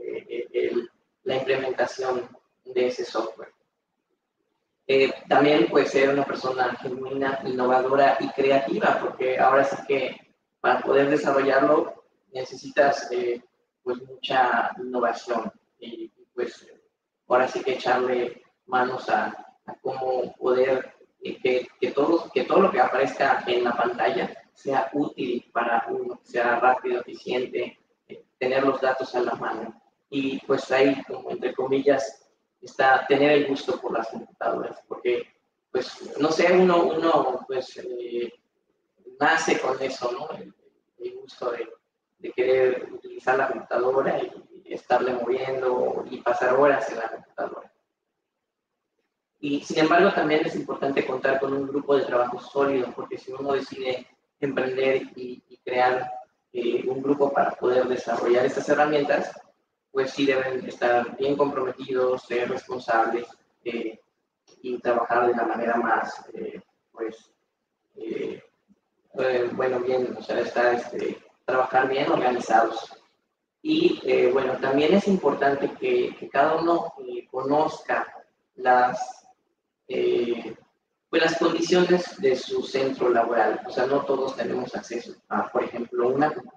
la 1.23 1.35
implementación 1.35 2.27
de 2.65 2.87
ese 2.87 3.05
software. 3.05 3.56
Eh, 4.89 5.13
también 5.27 5.67
puede 5.67 5.85
ser 5.85 6.09
una 6.09 6.23
persona 6.23 6.73
genuina, 6.81 7.41
innovadora 7.43 8.17
y 8.21 8.29
creativa, 8.29 8.99
porque 9.01 9.37
ahora 9.37 9.65
sí 9.65 9.75
que 9.85 10.33
para 10.61 10.79
poder 10.81 11.09
desarrollarlo 11.09 12.05
necesitas 12.31 13.11
eh, 13.11 13.43
pues 13.83 14.01
mucha 14.03 14.71
innovación 14.77 15.51
y 15.79 16.09
pues 16.33 16.65
ahora 17.27 17.49
sí 17.49 17.61
que 17.63 17.73
echarle 17.73 18.43
manos 18.65 19.09
a, 19.09 19.43
cómo 19.81 20.33
poder 20.37 20.93
eh, 21.21 21.37
que, 21.41 21.67
que, 21.81 21.91
todo, 21.91 22.31
que 22.31 22.45
todo 22.45 22.61
lo 22.61 22.71
que 22.71 22.79
aparezca 22.79 23.43
en 23.45 23.65
la 23.65 23.75
pantalla 23.75 24.31
sea 24.53 24.89
útil 24.93 25.49
para 25.51 25.85
uno, 25.89 26.21
sea 26.23 26.59
rápido, 26.59 27.01
eficiente, 27.01 27.77
tener 28.39 28.63
los 28.63 28.79
datos 28.79 29.13
a 29.15 29.19
la 29.19 29.35
mano. 29.35 29.81
Y 30.09 30.39
pues 30.45 30.71
ahí, 30.71 31.03
como 31.03 31.31
entre 31.31 31.53
comillas, 31.53 32.26
está 32.67 33.05
tener 33.07 33.31
el 33.31 33.47
gusto 33.47 33.79
por 33.79 33.93
las 33.93 34.07
computadoras, 34.09 34.81
porque, 34.87 35.27
pues, 35.71 36.17
no 36.19 36.31
sé, 36.31 36.51
uno, 36.53 36.83
uno 36.83 37.45
pues, 37.47 37.77
eh, 37.77 38.33
nace 39.19 39.59
con 39.59 39.81
eso, 39.81 40.11
¿no? 40.11 40.29
El, 40.37 40.53
gusto 41.21 41.51
de, 41.51 41.67
de, 42.19 42.31
querer 42.31 42.87
utilizar 42.91 43.37
la 43.37 43.49
computadora 43.49 44.19
y, 44.21 44.73
estarle 44.73 45.13
moviendo 45.13 46.03
y 46.09 46.21
pasar 46.21 46.53
horas 46.53 46.89
en 46.89 46.97
la 46.97 47.09
computadora. 47.09 47.71
Y 49.39 49.61
sin 49.61 49.79
embargo, 49.79 50.11
también 50.11 50.45
es 50.45 50.55
importante 50.55 51.05
contar 51.05 51.39
con 51.39 51.53
un 51.53 51.67
grupo 51.67 51.95
de 51.95 52.03
trabajo 52.03 52.39
sólido, 52.39 52.91
porque 52.93 53.17
si 53.17 53.31
uno 53.31 53.53
decide 53.53 54.07
emprender 54.39 55.03
y, 55.15 55.41
crear 55.63 56.11
eh, 56.53 56.83
un 56.87 57.01
grupo 57.01 57.31
para 57.31 57.51
poder 57.51 57.87
desarrollar 57.87 58.45
estas 58.45 58.67
herramientas, 58.69 59.31
pues 59.91 60.11
sí 60.11 60.25
deben 60.25 60.65
estar 60.67 61.17
bien 61.17 61.35
comprometidos, 61.35 62.23
ser 62.23 62.49
responsables 62.49 63.27
eh, 63.63 63.99
y 64.61 64.77
trabajar 64.79 65.27
de 65.27 65.35
la 65.35 65.45
manera 65.45 65.75
más, 65.77 66.25
eh, 66.33 66.61
pues, 66.91 67.31
eh, 67.95 68.43
bueno, 69.53 69.79
bien, 69.79 70.15
o 70.17 70.21
sea, 70.21 70.39
estar, 70.39 70.75
este, 70.75 71.17
trabajar 71.45 71.89
bien 71.89 72.11
organizados. 72.11 72.93
Y 73.61 73.99
bueno, 74.31 74.57
también 74.59 74.93
es 74.93 75.07
importante 75.07 75.73
que, 75.73 76.15
que 76.17 76.29
cada 76.29 76.55
uno 76.55 76.93
conozca 77.29 78.07
las, 78.55 79.27
pues 79.87 81.23
las 81.23 81.37
condiciones 81.37 82.21
de 82.21 82.35
su 82.35 82.61
centro 82.63 83.09
laboral. 83.09 83.59
O 83.65 83.71
sea, 83.71 83.87
no 83.87 84.05
todos 84.05 84.37
tenemos 84.37 84.73
acceso 84.75 85.15
a, 85.27 85.51
por 85.51 85.63
ejemplo, 85.63 86.07
una 86.07 86.33
computadora 86.33 86.56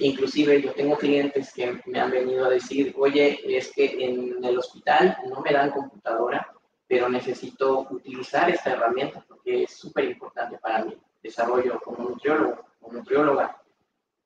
inclusive 0.00 0.62
yo 0.62 0.72
tengo 0.72 0.96
clientes 0.96 1.52
que 1.52 1.80
me 1.86 2.00
han 2.00 2.10
venido 2.10 2.46
a 2.46 2.50
decir, 2.50 2.94
oye, 2.98 3.40
es 3.44 3.72
que 3.72 4.04
en 4.04 4.44
el 4.44 4.58
hospital 4.58 5.16
no 5.28 5.40
me 5.40 5.52
dan 5.52 5.70
computadora, 5.70 6.52
pero 6.86 7.08
necesito 7.08 7.86
utilizar 7.90 8.50
esta 8.50 8.72
herramienta 8.72 9.24
porque 9.28 9.64
es 9.64 9.76
súper 9.76 10.04
importante 10.04 10.58
para 10.58 10.84
mi 10.84 10.96
desarrollo 11.22 11.80
como 11.80 12.08
nutriólogo, 12.08 12.64
como 12.80 12.98
nutrióloga. 12.98 13.62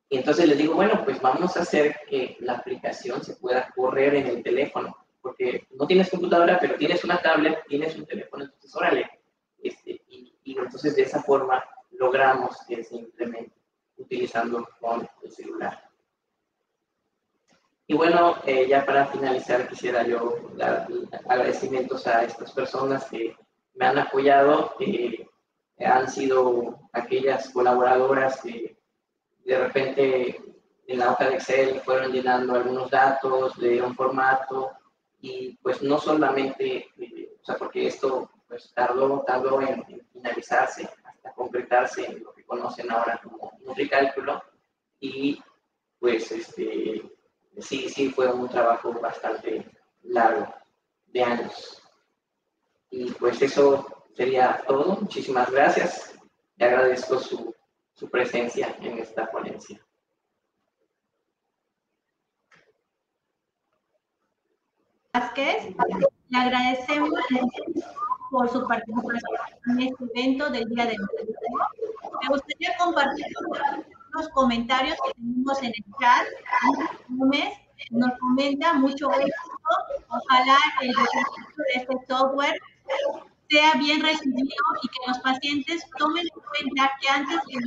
Y 0.09 0.19
entonces 0.19 0.49
les 0.49 0.59
digo, 0.59 0.75
bueno, 0.75 1.03
pues 1.05 1.21
vamos 1.21 1.57
a 1.57 1.63
hacer 1.63 2.01
que 2.09 2.37
la 2.41 2.55
aplicación 2.55 3.23
se 3.23 3.37
pueda 3.37 3.71
correr 3.75 4.15
en 4.15 4.27
el 4.29 4.43
teléfono, 4.43 4.97
porque 5.21 5.67
no 5.73 5.87
tienes 5.87 6.11
computadora, 6.11 6.59
pero 6.61 6.77
tienes 6.77 7.03
una 7.05 7.21
tablet, 7.21 7.65
tienes 7.67 7.97
un 7.97 8.07
teléfono, 8.07 8.45
entonces 8.45 8.75
órale. 8.77 9.11
Este, 9.63 10.03
y, 10.09 10.35
y 10.45 10.59
entonces 10.59 10.95
de 10.95 11.03
esa 11.03 11.23
forma 11.23 11.65
logramos 11.93 12.57
que 12.69 12.85
se 12.85 12.97
implemente 12.97 13.55
utilizando 13.97 14.69
con 14.81 15.09
celular. 15.55 15.91
Y 17.87 17.95
bueno, 17.95 18.37
eh, 18.47 18.67
ya 18.67 18.85
para 18.85 19.07
finalizar 19.07 19.69
quisiera 19.69 20.07
yo 20.07 20.37
dar 20.55 20.89
agradecimientos 21.29 22.07
a 22.07 22.25
estas 22.25 22.53
personas 22.53 23.05
que 23.05 23.37
me 23.75 23.87
han 23.87 23.99
apoyado, 23.99 24.75
que 24.79 25.29
han 25.85 26.09
sido 26.09 26.79
aquellas 26.93 27.51
colaboradoras 27.51 28.41
que 28.41 28.79
de 29.45 29.59
repente 29.59 30.41
en 30.87 30.99
la 30.99 31.13
hoja 31.13 31.29
de 31.29 31.35
Excel 31.35 31.81
fueron 31.81 32.13
llenando 32.13 32.55
algunos 32.55 32.91
datos, 32.91 33.59
le 33.59 33.71
dieron 33.71 33.95
formato 33.95 34.71
y 35.21 35.57
pues 35.59 35.83
no 35.83 35.99
solamente, 35.99 36.89
eh, 36.99 37.37
o 37.41 37.45
sea, 37.45 37.57
porque 37.57 37.87
esto 37.87 38.31
pues 38.49 38.73
tardó, 38.75 39.25
tardó 39.27 39.61
en 39.61 39.85
finalizarse 40.13 40.89
hasta 41.05 41.33
concretarse 41.35 42.07
en 42.07 42.23
lo 42.23 42.33
que 42.33 42.45
conocen 42.45 42.91
ahora 42.91 43.21
como 43.23 43.53
Nutricálculo 43.61 44.43
y 45.05 45.43
pues 45.99 46.33
este, 46.33 47.03
sí, 47.59 47.89
sí 47.91 48.11
fue 48.11 48.33
un 48.33 48.49
trabajo 48.49 48.93
bastante 48.95 49.71
largo, 50.03 50.55
de 51.09 51.23
años. 51.23 51.83
Y 52.91 53.11
pues 53.13 53.41
eso 53.43 53.87
sería 54.15 54.63
todo. 54.67 54.97
Muchísimas 54.97 55.51
gracias. 55.51 56.19
Le 56.57 56.67
agradezco 56.67 57.19
su, 57.19 57.55
su 57.93 58.09
presencia 58.09 58.75
en 58.81 58.99
esta 58.99 59.31
ponencia. 59.31 59.79
Vázquez, 65.13 65.75
le 66.29 66.39
agradecemos 66.39 67.11
por 68.31 68.49
su 68.49 68.67
participación 68.67 69.21
en 69.67 69.81
este 69.81 70.05
evento 70.15 70.51
del 70.51 70.65
Día 70.71 70.87
de 70.87 70.93
hoy. 70.93 71.35
Me 72.23 72.29
gustaría 72.29 72.77
compartir 72.79 73.27
los 74.15 74.29
comentarios 74.31 74.97
que 75.05 75.13
tenemos 75.15 75.63
en 75.63 75.73
el 75.77 75.85
chat. 76.01 76.27
Nos 77.91 78.19
comenta 78.19 78.75
mucho 78.75 79.11
éxito. 79.13 79.33
Ojalá 80.09 80.57
el 80.81 80.89
desarrollo 80.89 81.57
de 81.57 81.81
este 81.81 81.95
software 82.09 82.61
sea 83.51 83.75
bien 83.75 84.01
recibido 84.03 84.55
y 84.83 84.89
que 84.89 84.99
los 85.07 85.19
pacientes 85.19 85.85
tomen 85.99 86.25
en 86.25 86.43
cuenta 86.43 86.93
que 87.01 87.09
antes 87.09 87.41
que 87.49 87.59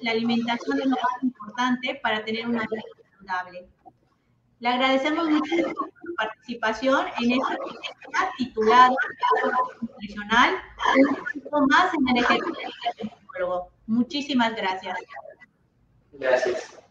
la 0.00 0.10
alimentación 0.10 0.80
es 0.80 0.86
lo 0.86 0.96
más 0.96 1.22
importante 1.22 2.00
para 2.02 2.24
tener 2.24 2.46
una 2.46 2.62
vida 2.62 2.82
saludable. 3.12 3.68
Le 4.60 4.68
agradecemos 4.68 5.28
mucho 5.28 5.56
su 5.56 6.14
participación 6.16 7.06
en 7.20 7.32
esta 7.32 7.56
titulada 8.38 8.94
titulado 8.96 8.96
Nutricional, 9.80 10.54
un 11.34 11.40
poco 11.42 11.66
más 11.66 11.92
en 11.94 12.08
el 12.08 12.24
ejercicio 12.24 12.70
del. 12.98 13.12
Muchísimas 13.86 14.54
gracias. 14.54 14.98
Gracias. 16.18 16.83